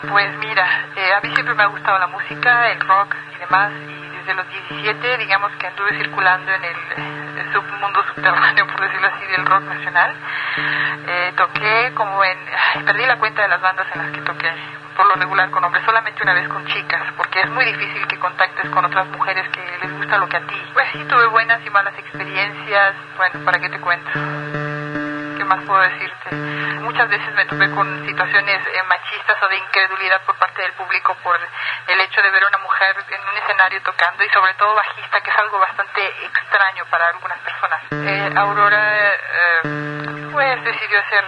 Pues 0.09 0.37
mira, 0.39 0.67
eh, 0.95 1.15
a 1.15 1.21
mí 1.21 1.35
siempre 1.35 1.55
me 1.55 1.63
ha 1.63 1.67
gustado 1.67 1.99
la 1.99 2.07
música, 2.09 2.71
el 2.71 2.81
rock 2.81 3.15
y 3.35 3.39
demás, 3.39 3.73
y 3.73 4.06
desde 4.27 4.35
los 4.35 4.49
17, 4.49 5.19
digamos 5.19 5.53
que 5.53 5.69
anduve 5.69 5.97
circulando 5.97 6.53
en 6.53 6.65
el, 6.65 6.77
el 7.39 7.53
submundo 7.53 8.03
subterráneo, 8.09 8.67
por 8.67 8.81
decirlo 8.81 9.07
así, 9.07 9.27
del 9.27 9.47
rock 9.47 9.63
nacional. 9.63 10.17
Eh, 11.07 11.33
toqué 11.37 11.93
como 11.95 12.25
en... 12.25 12.37
perdí 12.85 13.07
la 13.07 13.19
cuenta 13.19 13.43
de 13.43 13.49
las 13.49 13.61
bandas 13.61 13.87
en 13.95 14.03
las 14.03 14.11
que 14.11 14.21
toqué, 14.23 14.51
por 14.97 15.07
lo 15.07 15.15
regular 15.15 15.51
con 15.51 15.63
hombres, 15.63 15.85
solamente 15.85 16.23
una 16.25 16.35
vez 16.35 16.49
con 16.49 16.67
chicas, 16.67 17.03
porque 17.17 17.41
es 17.41 17.51
muy 17.51 17.65
difícil 17.67 18.05
que 18.09 18.19
contactes 18.19 18.69
con 18.71 18.85
otras 18.85 19.07
mujeres 19.09 19.49
que 19.51 19.61
les 19.83 19.97
gusta 19.97 20.19
lo 20.19 20.29
que 20.29 20.39
a 20.39 20.41
ti. 20.41 20.63
Pues 20.73 20.89
sí, 20.93 21.05
tuve 21.05 21.27
buenas 21.27 21.65
y 21.65 21.71
malas 21.71 21.97
experiencias, 21.97 22.95
bueno, 23.17 23.45
¿para 23.45 23.61
qué 23.61 23.69
te 23.69 23.79
cuento? 23.79 24.11
¿Qué 25.47 25.55
más 25.55 25.65
puedo 25.65 25.81
decirte? 25.81 26.35
Muchas 26.83 27.09
veces 27.09 27.33
me 27.37 27.45
topé 27.45 27.71
con 27.71 27.87
situaciones 28.05 28.67
eh, 28.67 28.83
machistas 28.89 29.41
o 29.41 29.49
de 29.49 29.57
incredulidad 29.57 30.21
por 30.23 30.35
parte 30.35 30.61
del 30.61 30.73
público 30.73 31.17
por 31.23 31.39
el 31.87 32.01
hecho 32.01 32.21
de 32.21 32.31
ver 32.31 32.43
a 32.43 32.49
una 32.49 32.59
mujer 32.59 32.97
en 33.09 33.21
un 33.21 33.37
escenario 33.37 33.81
tocando 33.83 34.25
y 34.25 34.29
sobre 34.31 34.55
todo 34.55 34.75
bajista, 34.75 35.21
que 35.21 35.31
es 35.31 35.37
algo 35.39 35.61
bastante 35.61 36.03
extraño 36.27 36.85
para 36.91 37.11
algunas 37.11 37.39
personas. 37.39 37.81
Eh, 37.93 38.33
Aurora 38.35 39.15
eh, 39.15 40.31
pues 40.33 40.65
decidió 40.65 40.99
hacer 40.99 41.25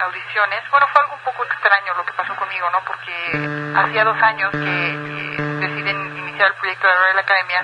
audiciones. 0.00 0.62
Bueno, 0.70 0.86
fue 0.88 1.02
algo 1.02 1.16
un 1.16 1.24
poco 1.24 1.44
extraño 1.44 1.92
lo 1.94 2.06
que 2.06 2.12
pasó 2.14 2.34
conmigo, 2.36 2.70
¿no? 2.70 2.80
Porque 2.86 3.76
hacía 3.76 4.02
dos 4.02 4.16
años 4.22 4.50
que 4.50 4.56
eh, 4.56 5.36
deciden 5.60 6.16
iniciar 6.16 6.48
el 6.48 6.54
proyecto 6.54 6.86
de 6.86 6.92
Aurora 6.94 7.08
de 7.08 7.14
la 7.14 7.20
Academia, 7.20 7.60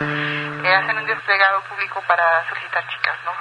hacen 0.74 0.98
un 0.98 1.06
desplegado 1.06 1.60
público 1.62 2.02
para 2.06 2.46
solicitar 2.48 2.86
chicas, 2.88 3.16
¿no? 3.24 3.32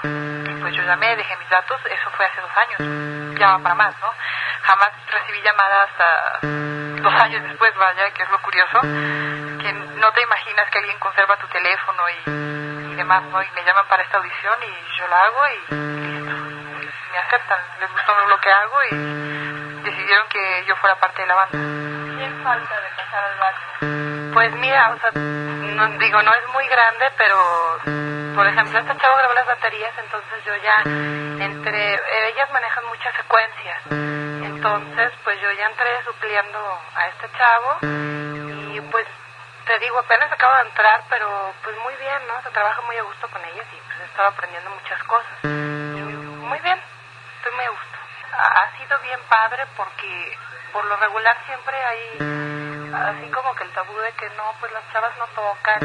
Pues 0.61 0.75
yo 0.75 0.83
llamé, 0.83 1.15
dejé 1.15 1.35
mis 1.37 1.49
datos, 1.49 1.79
eso 1.85 2.09
fue 2.11 2.25
hace 2.25 2.41
dos 2.41 2.51
años, 2.55 3.39
ya 3.39 3.57
para 3.59 3.75
más, 3.75 3.95
¿no? 3.99 4.13
Jamás 4.63 4.91
recibí 5.11 5.41
llamadas 5.41 5.89
hasta 5.89 6.39
dos 6.41 7.13
años 7.21 7.43
después, 7.43 7.75
vaya, 7.75 8.11
que 8.11 8.23
es 8.23 8.29
lo 8.29 8.41
curioso, 8.41 8.81
que 8.81 9.73
no 9.73 10.11
te 10.13 10.21
imaginas 10.21 10.69
que 10.69 10.77
alguien 10.79 10.99
conserva 10.99 11.37
tu 11.37 11.47
teléfono 11.47 12.03
y, 12.09 12.91
y 12.91 12.95
demás, 12.95 13.23
¿no? 13.23 13.41
Y 13.41 13.47
me 13.55 13.63
llaman 13.63 13.85
para 13.87 14.03
esta 14.03 14.17
audición 14.17 14.57
y 14.63 14.97
yo 14.97 15.07
la 15.07 15.19
hago 15.21 15.47
y 15.47 15.75
listo. 15.75 16.35
Me 17.11 17.17
aceptan, 17.19 17.59
les 17.79 17.91
gustó 17.91 18.27
lo 18.27 18.39
que 18.39 18.51
hago 18.51 18.83
y 18.91 19.83
decidieron 19.83 20.27
que 20.29 20.65
yo 20.67 20.75
fuera 20.77 20.95
parte 20.99 21.21
de 21.21 21.27
la 21.27 21.35
banda. 21.35 21.51
¿Quién 22.17 22.43
falta 22.43 22.81
de 22.81 22.89
pasar 22.95 23.23
al 23.23 23.39
barco? 23.39 24.22
Pues 24.33 24.51
mira, 24.55 24.91
o 24.91 24.99
sea, 24.99 25.11
no, 25.13 25.87
digo, 25.99 26.21
no 26.23 26.33
es 26.33 26.47
muy 26.53 26.67
grande, 26.67 27.11
pero 27.17 27.37
por 28.35 28.47
ejemplo, 28.47 28.79
esta 28.79 28.97
chava 28.97 29.17
grabó 29.17 29.33
las 29.33 29.45
baterías, 29.45 29.91
entonces 29.99 30.43
yo 30.45 30.55
ya 30.55 30.81
entre 30.83 31.99
ellas 32.29 32.51
manejan 32.51 32.85
muchas 32.87 33.13
secuencias. 33.15 33.81
Entonces, 33.91 35.11
pues 35.23 35.39
yo 35.41 35.51
ya 35.51 35.67
entré 35.67 36.03
supliendo 36.03 36.59
a 36.95 37.07
este 37.07 37.29
chavo 37.37 37.77
y 37.81 38.81
pues 38.89 39.05
te 39.65 39.79
digo, 39.79 39.99
apenas 39.99 40.31
acabo 40.31 40.55
de 40.55 40.61
entrar, 40.69 41.03
pero 41.09 41.53
pues 41.63 41.77
muy 41.79 41.95
bien, 41.95 42.27
¿no? 42.27 42.41
Se 42.41 42.49
trabaja 42.49 42.81
muy 42.81 42.97
a 42.97 43.03
gusto 43.03 43.27
con 43.29 43.43
ellas 43.45 43.65
y 43.71 43.77
pues 43.85 43.99
he 44.01 44.05
estado 44.05 44.29
aprendiendo 44.29 44.69
muchas 44.71 45.03
cosas. 45.03 45.43
Muy 45.43 46.59
bien, 46.59 46.79
estoy 47.37 47.53
muy 47.55 47.65
a 47.65 47.69
gusto. 47.69 47.97
Ha 48.33 48.77
sido 48.77 48.99
bien 48.99 49.19
padre 49.29 49.65
porque 49.77 50.37
por 50.73 50.83
lo 50.85 50.97
regular 50.97 51.37
siempre 51.45 51.75
hay 51.77 52.17
así 52.93 53.29
como 53.31 53.55
que 53.55 53.63
el 53.63 53.71
tabú 53.71 53.95
de 53.97 54.11
que 54.13 54.29
no, 54.35 54.53
pues 54.59 54.71
las 54.71 54.83
chavas 54.91 55.17
no 55.17 55.25
tocan. 55.27 55.79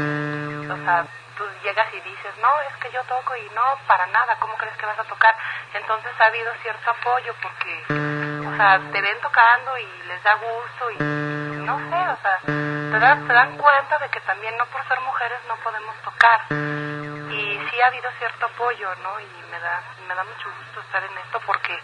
O 0.69 0.77
sea, 0.83 1.05
tú 1.37 1.43
llegas 1.63 1.87
y 1.93 2.01
dices, 2.01 2.33
no, 2.41 2.61
es 2.61 2.75
que 2.77 2.91
yo 2.91 3.01
toco 3.03 3.35
y 3.35 3.49
no, 3.55 3.77
para 3.87 4.05
nada, 4.07 4.35
¿cómo 4.39 4.55
crees 4.57 4.75
que 4.77 4.85
vas 4.85 4.99
a 4.99 5.03
tocar? 5.03 5.35
Entonces 5.73 6.11
ha 6.19 6.25
habido 6.25 6.51
cierto 6.61 6.89
apoyo 6.89 7.33
porque, 7.41 8.28
o 8.49 8.55
sea, 8.55 8.79
te 8.91 9.01
ven 9.01 9.17
tocando 9.21 9.77
y 9.77 10.07
les 10.07 10.23
da 10.23 10.33
gusto 10.35 10.91
y 10.91 10.97
no 10.99 11.77
sé, 11.77 12.09
o 12.09 12.17
sea, 12.21 12.39
te 12.45 12.99
dan, 12.99 13.27
se 13.27 13.33
dan 13.33 13.57
cuenta 13.57 13.99
de 13.99 14.09
que 14.09 14.19
también 14.21 14.57
no 14.57 14.65
por 14.65 14.87
ser 14.87 14.99
mujeres 15.01 15.39
no 15.47 15.55
podemos 15.57 15.95
tocar. 16.03 16.41
Y 16.49 17.59
sí 17.69 17.81
ha 17.81 17.87
habido 17.87 18.09
cierto 18.17 18.47
apoyo, 18.47 18.89
¿no? 19.03 19.19
Y 19.19 19.27
me 19.51 19.59
da, 19.59 19.81
me 20.07 20.15
da 20.15 20.23
mucho 20.23 20.49
gusto 20.57 20.81
estar 20.81 21.03
en 21.03 21.17
esto 21.17 21.39
porque 21.45 21.77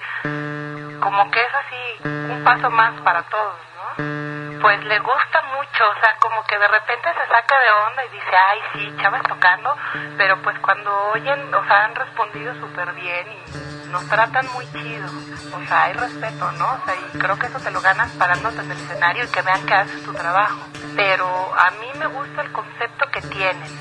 como 0.99 1.30
que 1.30 1.39
es 1.39 1.53
así 1.53 2.07
un 2.07 2.43
paso 2.43 2.70
más 2.72 2.99
para 3.01 3.22
todos, 3.24 3.59
¿no? 3.76 4.61
Pues 4.61 4.84
le 4.86 4.99
gusta 4.99 5.41
mucho, 5.55 5.89
o 5.89 5.99
sea, 6.01 6.16
como 6.20 6.43
que 6.45 6.57
de 6.57 6.68
repente 6.68 7.09
se 7.13 7.28
saca 7.28 7.59
de 7.59 7.72
onda 7.72 8.05
y 8.05 8.09
dice, 8.09 8.36
ay, 8.36 8.59
sí, 8.74 8.97
chavas 8.99 9.22
tocando, 9.24 9.78
pero 10.18 10.41
pues 10.41 10.57
cuando 10.59 11.11
oyen, 11.11 11.53
o 11.53 11.63
sea, 11.68 11.86
han 11.86 11.93
respondido 11.93 12.55
súper 12.55 12.91
bien 12.93 13.32
y 13.32 13.74
nos 13.96 14.08
tratan 14.08 14.46
muy 14.54 14.66
chido, 14.74 15.08
o 15.56 15.68
sea, 15.68 15.84
hay 15.84 15.93
respeto, 15.93 16.52
¿no? 16.60 16.66
O 16.66 16.80
sea, 16.84 16.96
y 17.14 17.18
creo 17.18 17.39
que 17.39 17.48
eso 17.48 17.60
te 17.60 17.72
lo 17.72 17.80
ganas 17.80 18.12
parándote 18.12 18.60
en 18.60 18.70
el 18.70 18.78
escenario 18.78 19.24
y 19.24 19.28
que 19.28 19.41
vean 19.41 19.66
que 19.66 19.74
haces 19.74 20.04
tu 20.04 20.12
trabajo. 20.12 20.60
Pero 20.98 21.26
a 21.26 21.72
mí 21.72 21.88
me 21.98 22.08
gusta 22.08 22.41
el 22.41 22.52
concepto 22.52 23.06
que 23.14 23.22
tienen, 23.22 23.72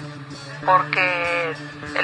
porque 0.64 1.56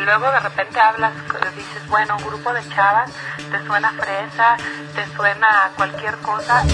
luego 0.04 0.28
de 0.28 0.40
repente 0.40 0.80
hablas, 0.80 1.12
dices, 1.54 1.86
bueno, 1.88 2.16
un 2.16 2.24
grupo 2.24 2.52
de 2.52 2.68
chavas, 2.70 3.12
te 3.48 3.64
suena 3.64 3.92
fresa, 3.92 4.56
te 4.96 5.06
suena 5.14 5.70
cualquier 5.76 6.16
cosa. 6.16 6.64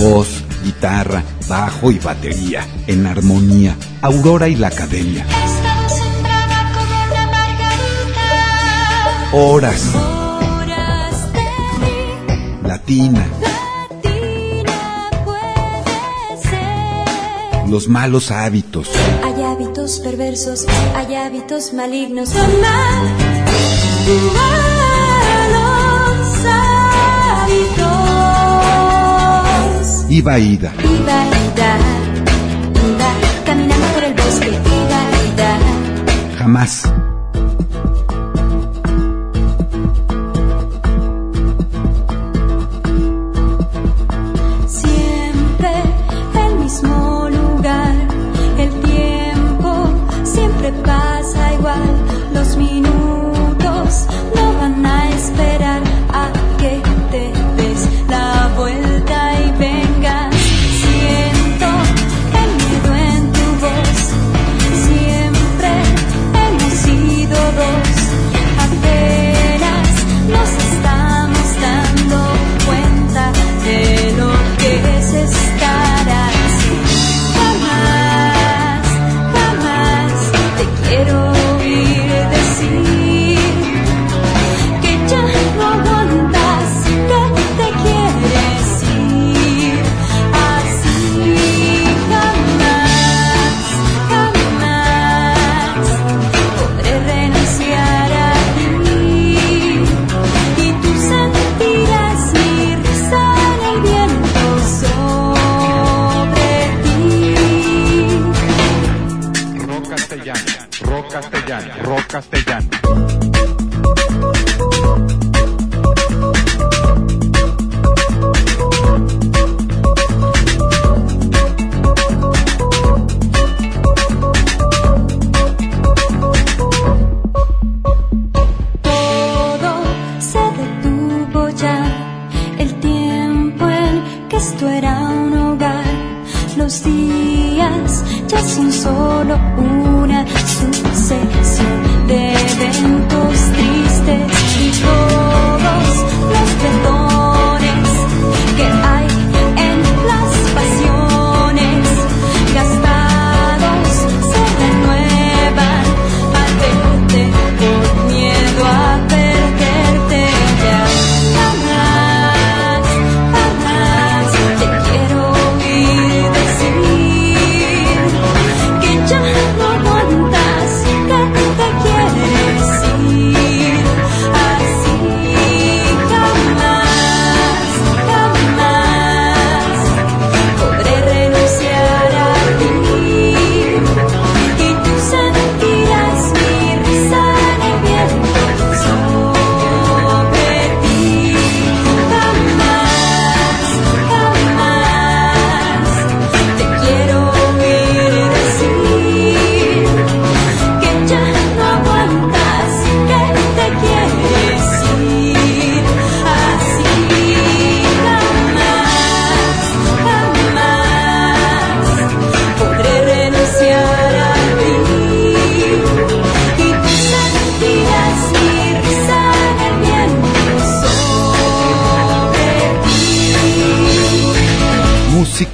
Voz, 0.00 0.44
guitarra, 0.64 1.22
bajo 1.48 1.92
y 1.92 2.00
batería, 2.00 2.66
en 2.88 3.06
armonía. 3.06 3.76
Aurora 4.02 4.48
y 4.48 4.56
la 4.56 4.66
Academia. 4.66 5.24
Horas, 9.34 9.94
Horas 9.94 11.32
de 11.32 11.40
mí, 11.80 12.68
latina, 12.68 13.26
latina 13.40 15.10
puede 15.24 16.36
ser. 16.42 17.70
los 17.70 17.88
malos 17.88 18.30
hábitos. 18.30 18.90
Hay 19.24 19.42
hábitos 19.42 20.00
perversos, 20.00 20.66
hay 20.94 21.14
hábitos 21.14 21.72
malignos. 21.72 22.28
Son 22.28 22.42
malos 22.60 22.76
hábitos. 29.32 30.10
Iba 30.10 30.38
ida, 30.38 30.72
Iba, 30.78 31.24
ida, 31.24 31.78
iba, 32.86 33.10
caminando 33.46 33.86
por 33.94 34.04
el 34.04 34.12
bosque. 34.12 34.48
Iba, 34.48 35.00
ida, 35.32 35.58
jamás. 36.38 36.82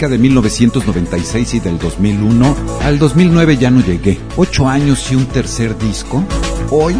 De 0.08 0.18
1996 0.18 1.54
y 1.54 1.60
del 1.60 1.78
2001. 1.78 2.56
Al 2.82 2.98
2009 2.98 3.56
ya 3.56 3.70
no 3.70 3.80
llegué. 3.80 4.18
Ocho 4.36 4.68
años 4.68 5.10
y 5.12 5.14
un 5.14 5.26
tercer 5.26 5.78
disco. 5.78 6.24
Hoy. 6.70 6.96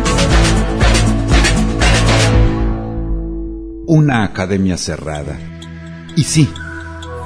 Una 3.87 4.25
academia 4.25 4.77
cerrada. 4.77 5.39
Y 6.17 6.25
sí, 6.25 6.49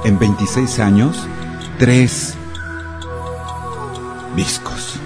en 0.05 0.19
26 0.19 0.79
años, 0.79 1.17
tres 1.77 2.35
discos. 4.35 4.99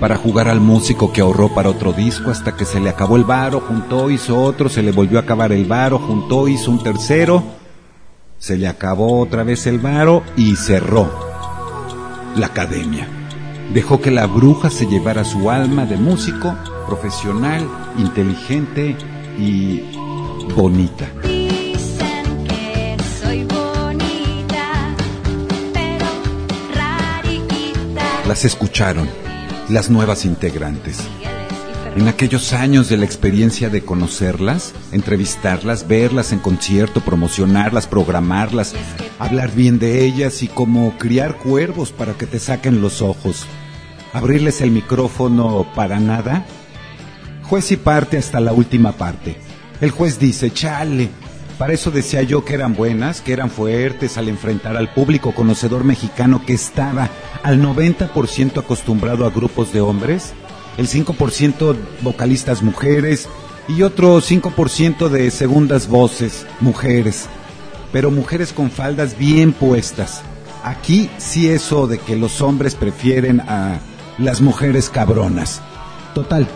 para 0.00 0.16
jugar 0.16 0.48
al 0.48 0.60
músico 0.60 1.12
que 1.12 1.20
ahorró 1.20 1.54
para 1.54 1.68
otro 1.68 1.92
disco 1.92 2.32
hasta 2.32 2.56
que 2.56 2.64
se 2.64 2.80
le 2.80 2.90
acabó 2.90 3.16
el 3.16 3.22
varo, 3.22 3.60
juntó, 3.60 4.10
hizo 4.10 4.36
otro, 4.36 4.68
se 4.68 4.82
le 4.82 4.90
volvió 4.90 5.18
a 5.18 5.22
acabar 5.22 5.52
el 5.52 5.64
varo, 5.64 6.00
juntó, 6.00 6.48
hizo 6.48 6.72
un 6.72 6.82
tercero, 6.82 7.44
se 8.42 8.58
le 8.58 8.66
acabó 8.66 9.20
otra 9.20 9.44
vez 9.44 9.68
el 9.68 9.78
varo 9.78 10.24
y 10.36 10.56
cerró 10.56 11.08
la 12.34 12.46
academia. 12.46 13.06
Dejó 13.72 14.00
que 14.00 14.10
la 14.10 14.26
bruja 14.26 14.68
se 14.68 14.86
llevara 14.86 15.24
su 15.24 15.48
alma 15.48 15.86
de 15.86 15.96
músico 15.96 16.52
profesional, 16.88 17.68
inteligente 17.98 18.96
y 19.38 19.96
bonita. 20.56 21.06
Las 28.26 28.44
escucharon, 28.44 29.08
las 29.68 29.88
nuevas 29.88 30.24
integrantes. 30.24 30.98
En 31.94 32.08
aquellos 32.08 32.54
años 32.54 32.88
de 32.88 32.96
la 32.96 33.04
experiencia 33.04 33.68
de 33.68 33.82
conocerlas, 33.82 34.72
entrevistarlas, 34.92 35.86
verlas 35.86 36.32
en 36.32 36.38
concierto, 36.38 37.02
promocionarlas, 37.02 37.86
programarlas, 37.86 38.74
hablar 39.18 39.50
bien 39.52 39.78
de 39.78 40.02
ellas 40.02 40.42
y 40.42 40.48
como 40.48 40.96
criar 40.96 41.36
cuervos 41.36 41.92
para 41.92 42.14
que 42.14 42.26
te 42.26 42.38
saquen 42.38 42.80
los 42.80 43.02
ojos, 43.02 43.44
abrirles 44.14 44.62
el 44.62 44.70
micrófono 44.70 45.66
para 45.74 46.00
nada. 46.00 46.46
Juez 47.42 47.70
y 47.72 47.76
parte 47.76 48.16
hasta 48.16 48.40
la 48.40 48.54
última 48.54 48.92
parte. 48.92 49.36
El 49.82 49.90
juez 49.90 50.18
dice, 50.18 50.50
chale, 50.50 51.10
para 51.58 51.74
eso 51.74 51.90
decía 51.90 52.22
yo 52.22 52.42
que 52.44 52.54
eran 52.54 52.74
buenas, 52.74 53.20
que 53.20 53.34
eran 53.34 53.50
fuertes 53.50 54.16
al 54.16 54.28
enfrentar 54.28 54.78
al 54.78 54.92
público 54.94 55.34
conocedor 55.34 55.84
mexicano 55.84 56.42
que 56.44 56.54
estaba 56.54 57.10
al 57.42 57.62
90% 57.62 58.58
acostumbrado 58.58 59.26
a 59.26 59.30
grupos 59.30 59.72
de 59.74 59.82
hombres, 59.82 60.32
el 60.76 60.88
5% 60.88 61.76
vocalistas 62.02 62.62
mujeres 62.62 63.28
y 63.68 63.82
otro 63.82 64.20
5% 64.20 65.08
de 65.08 65.30
segundas 65.30 65.88
voces 65.88 66.46
mujeres, 66.60 67.28
pero 67.92 68.10
mujeres 68.10 68.52
con 68.52 68.70
faldas 68.70 69.16
bien 69.16 69.52
puestas. 69.52 70.22
Aquí 70.64 71.10
sí 71.18 71.48
eso 71.48 71.86
de 71.86 71.98
que 71.98 72.16
los 72.16 72.40
hombres 72.40 72.74
prefieren 72.74 73.40
a 73.40 73.80
las 74.18 74.40
mujeres 74.40 74.88
cabronas. 74.88 75.60
Total, 76.14 76.46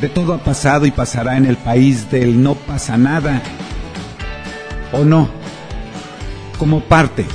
de 0.00 0.08
todo 0.08 0.34
ha 0.34 0.38
pasado 0.38 0.86
y 0.86 0.90
pasará 0.90 1.36
en 1.36 1.46
el 1.46 1.56
país 1.56 2.10
del 2.10 2.42
no 2.42 2.54
pasa 2.54 2.96
nada. 2.96 3.42
¿O 4.92 5.04
no? 5.04 5.28
Como 6.58 6.80
parte. 6.80 7.26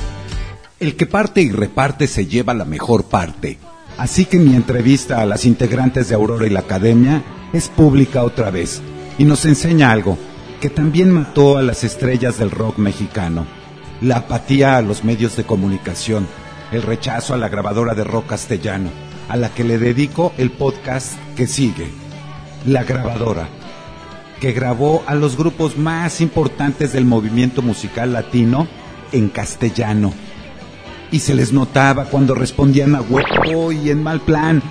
El 0.80 0.96
que 0.96 1.06
parte 1.06 1.40
y 1.42 1.50
reparte 1.50 2.06
se 2.06 2.26
lleva 2.26 2.54
la 2.54 2.64
mejor 2.64 3.04
parte. 3.04 3.58
Así 3.96 4.24
que 4.24 4.38
mi 4.38 4.56
entrevista 4.56 5.20
a 5.20 5.26
las 5.26 5.44
integrantes 5.44 6.08
de 6.08 6.16
Aurora 6.16 6.46
y 6.46 6.50
la 6.50 6.60
Academia 6.60 7.22
es 7.52 7.68
pública 7.68 8.24
otra 8.24 8.50
vez 8.50 8.82
y 9.18 9.24
nos 9.24 9.44
enseña 9.44 9.92
algo 9.92 10.18
que 10.60 10.68
también 10.68 11.10
mató 11.10 11.58
a 11.58 11.62
las 11.62 11.84
estrellas 11.84 12.38
del 12.38 12.50
rock 12.50 12.78
mexicano. 12.78 13.46
La 14.00 14.16
apatía 14.16 14.76
a 14.76 14.82
los 14.82 15.04
medios 15.04 15.36
de 15.36 15.44
comunicación, 15.44 16.26
el 16.72 16.82
rechazo 16.82 17.34
a 17.34 17.38
la 17.38 17.48
grabadora 17.48 17.94
de 17.94 18.02
rock 18.02 18.26
castellano, 18.26 18.90
a 19.28 19.36
la 19.36 19.50
que 19.50 19.62
le 19.62 19.78
dedico 19.78 20.32
el 20.38 20.50
podcast 20.50 21.14
que 21.36 21.46
sigue. 21.46 21.88
La 22.66 22.82
grabadora, 22.82 23.46
que 24.40 24.52
grabó 24.52 25.04
a 25.06 25.14
los 25.14 25.36
grupos 25.36 25.76
más 25.76 26.20
importantes 26.20 26.92
del 26.92 27.04
movimiento 27.04 27.62
musical 27.62 28.12
latino 28.12 28.66
en 29.12 29.28
castellano 29.28 30.12
y 31.10 31.20
se 31.20 31.34
les 31.34 31.52
notaba 31.52 32.06
cuando 32.06 32.34
respondían 32.34 32.94
a 32.94 33.00
huevo 33.00 33.72
y 33.72 33.90
en 33.90 34.02
mal 34.02 34.20
plan. 34.20 34.62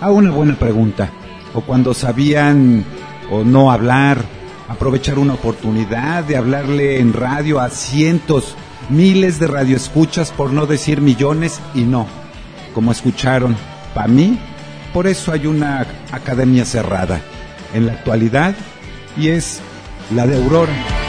A 0.00 0.10
una 0.10 0.30
buena 0.30 0.54
pregunta, 0.58 1.10
o 1.52 1.60
cuando 1.60 1.92
sabían 1.92 2.84
o 3.30 3.44
no 3.44 3.70
hablar, 3.70 4.24
aprovechar 4.68 5.18
una 5.18 5.34
oportunidad 5.34 6.24
de 6.24 6.36
hablarle 6.36 7.00
en 7.00 7.12
radio 7.12 7.60
a 7.60 7.68
cientos, 7.68 8.56
miles 8.88 9.38
de 9.38 9.46
radioescuchas, 9.46 10.30
por 10.30 10.52
no 10.52 10.66
decir 10.66 11.00
millones, 11.00 11.60
y 11.74 11.82
no, 11.82 12.06
como 12.74 12.92
escucharon, 12.92 13.56
para 13.94 14.08
mí, 14.08 14.38
por 14.94 15.06
eso 15.06 15.32
hay 15.32 15.46
una 15.46 15.86
academia 16.12 16.64
cerrada 16.64 17.20
en 17.74 17.86
la 17.86 17.92
actualidad 17.92 18.54
y 19.16 19.28
es 19.28 19.60
la 20.14 20.26
de 20.26 20.36
Aurora. 20.36 20.99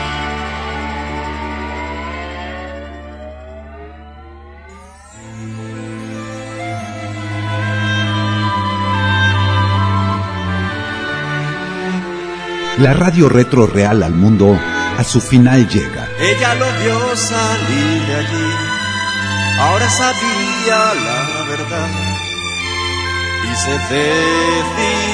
La 12.82 12.94
radio 12.94 13.30
retro 13.30 13.68
real 13.68 14.02
al 14.02 14.14
mundo 14.16 14.60
a 14.98 15.04
su 15.04 15.22
final 15.22 15.68
llega. 15.70 16.10
Ella 16.20 16.56
lo 16.56 16.66
vio 16.82 17.16
salir 17.16 18.08
de 18.08 18.16
allí, 18.16 18.56
ahora 19.60 19.88
sabía 19.88 20.96
la 20.96 21.44
verdad 21.48 21.90
y 23.44 23.56
se 23.56 23.72
decidió. 23.94 25.12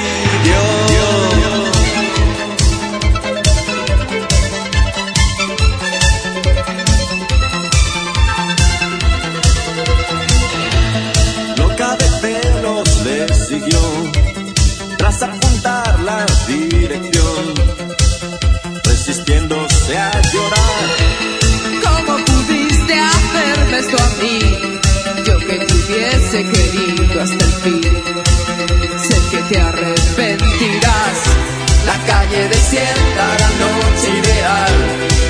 Desierta, 32.78 33.24
la 33.42 33.50
noche 33.64 34.08
ideal. 34.18 34.74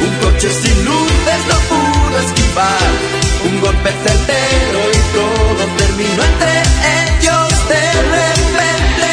Un 0.01 0.13
coche 0.23 0.49
sin 0.51 0.85
luces 0.85 1.41
no 1.51 1.57
pudo 1.71 2.17
esquivar. 2.19 2.91
Un 3.49 3.61
golpe 3.61 3.91
certero 4.05 4.81
y 4.93 5.01
todo 5.17 5.63
terminó 5.77 6.23
entre 6.31 6.55
ellos 7.01 7.49
de 7.73 7.85
repente. 8.17 9.11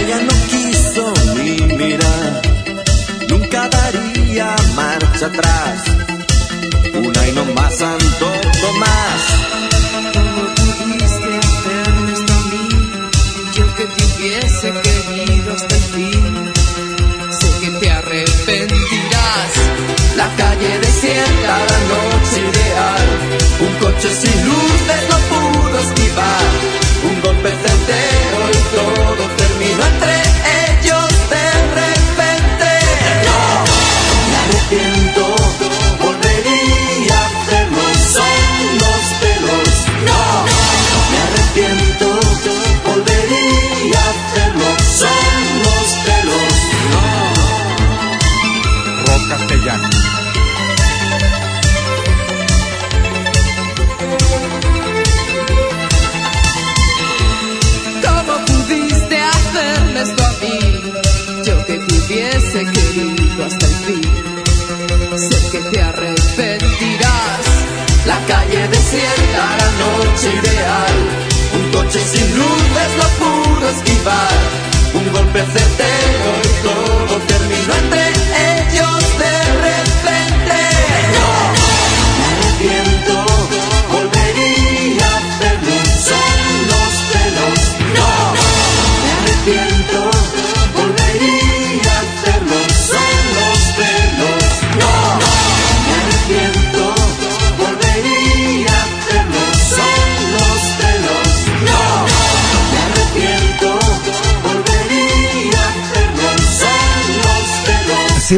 Ella 0.00 0.18
no 0.28 0.34
quiso 0.50 1.04
ni 1.36 1.52
mirar. 1.76 2.32
Nunca 3.28 3.60
daría 3.68 4.48
marcha 4.74 5.26
atrás. 5.26 5.78
Una 6.94 7.20
y 7.28 7.32
no 7.32 7.44
más 7.54 7.74
Santo 7.76 8.15
Un 23.96 24.02
coche 24.02 24.14
sin 24.14 24.44
luces 24.44 25.02
no 25.08 25.16
pudo 25.30 25.78
esquivar. 25.78 26.44
Un 27.02 27.20
golpe 27.22 27.48
certero 27.48 27.85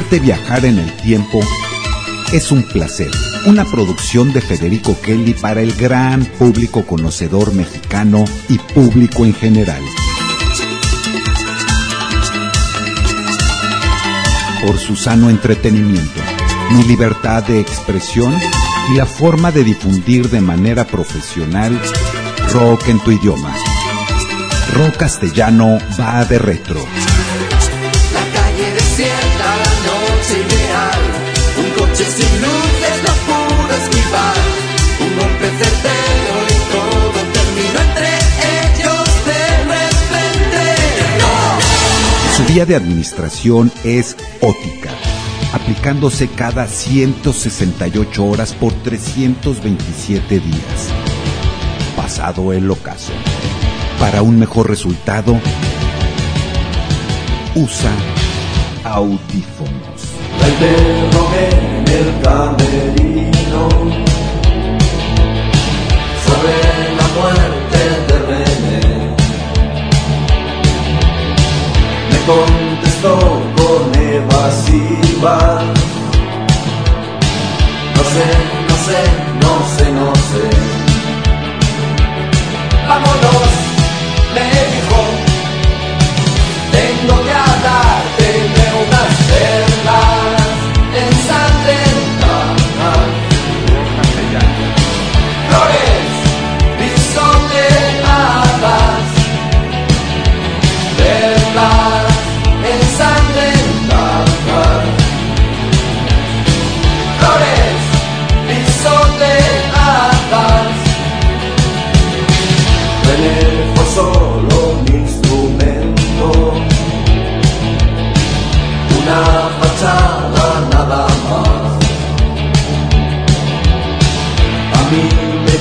Hacerte 0.09 0.25
viajar 0.25 0.65
en 0.65 0.79
el 0.79 0.91
tiempo 0.97 1.39
es 2.33 2.51
un 2.51 2.63
placer. 2.63 3.11
Una 3.45 3.67
producción 3.67 4.33
de 4.33 4.41
Federico 4.41 4.99
Kelly 5.03 5.35
para 5.35 5.61
el 5.61 5.75
gran 5.75 6.25
público 6.25 6.87
conocedor 6.87 7.53
mexicano 7.53 8.25
y 8.49 8.57
público 8.57 9.27
en 9.27 9.35
general. 9.35 9.83
Por 14.65 14.79
su 14.79 14.97
sano 14.97 15.29
entretenimiento, 15.29 16.23
mi 16.71 16.85
libertad 16.85 17.45
de 17.45 17.61
expresión 17.61 18.35
y 18.91 18.97
la 18.97 19.05
forma 19.05 19.53
de 19.53 19.63
difundir 19.63 20.31
de 20.31 20.41
manera 20.41 20.87
profesional 20.87 21.79
rock 22.55 22.89
en 22.89 22.99
tu 23.01 23.11
idioma. 23.11 23.55
Rock 24.73 24.97
castellano 24.97 25.77
va 26.01 26.25
de 26.25 26.39
retro. 26.39 26.83
Sin 31.99 32.41
luces 32.41 33.03
no 33.07 33.13
pudo 33.27 33.75
esquivar. 33.77 34.37
Un 35.01 35.17
golpe 35.19 35.47
certero 35.59 36.35
y 36.49 36.59
todo 36.71 37.19
terminó 37.33 37.79
entre 37.81 38.09
ellos 38.69 39.07
de 39.27 39.43
repente. 39.65 40.63
¡No! 41.19 42.37
Su 42.37 42.53
vía 42.53 42.65
de 42.67 42.77
administración 42.77 43.73
es 43.83 44.17
ótica, 44.41 44.91
aplicándose 45.53 46.29
cada 46.29 46.69
168 46.69 48.25
horas 48.25 48.53
por 48.55 48.73
327 48.73 50.39
días. 50.39 50.93
Pasado 51.97 52.53
el 52.53 52.71
ocaso. 52.71 53.13
Para 53.99 54.23
un 54.23 54.39
mejor 54.39 54.69
resultado, 54.69 55.37
usa 57.57 57.91
audífonos. 58.85 60.09
La 61.89 61.95
interrogué 61.95 61.95
en 61.95 61.95
el 61.95 62.21
camerino 62.23 63.69
sobre 66.25 66.55
la 66.99 67.07
muerte 67.17 67.81
de 68.09 68.17
René. 68.29 68.85
Me 72.11 72.19
contestó 72.27 73.15
con 73.57 73.83
evasiva. 74.01 75.37
No 77.97 78.03
sé, 78.05 78.27
no 78.69 78.77
sé, 78.87 79.01
no 79.41 79.53
sé, 79.77 79.85
no 79.93 80.09
sé. 80.15 80.45
Vámonos, 82.89 83.68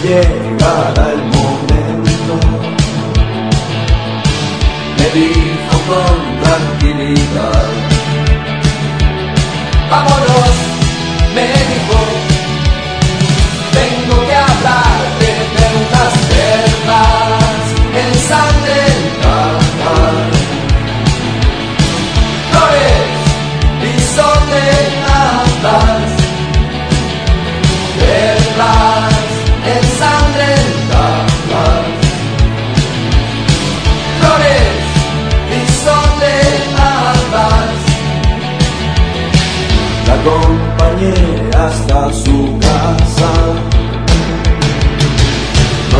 llegará 0.08 1.12
el 1.12 1.24
momento, 1.36 2.34
me 4.97 5.08
dijo 5.20 5.76
con 5.89 6.18
tranquilidad. 6.43 7.68
Vámonos, 9.91 10.55
me 11.36 11.77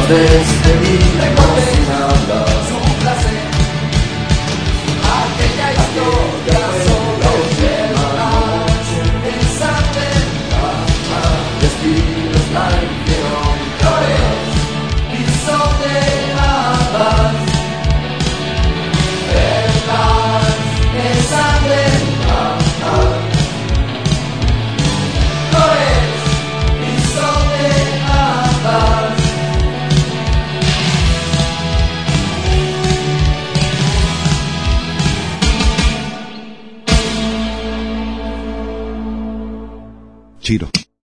Nos 0.10 0.18
despedimos 0.18 1.64
sin 1.70 2.47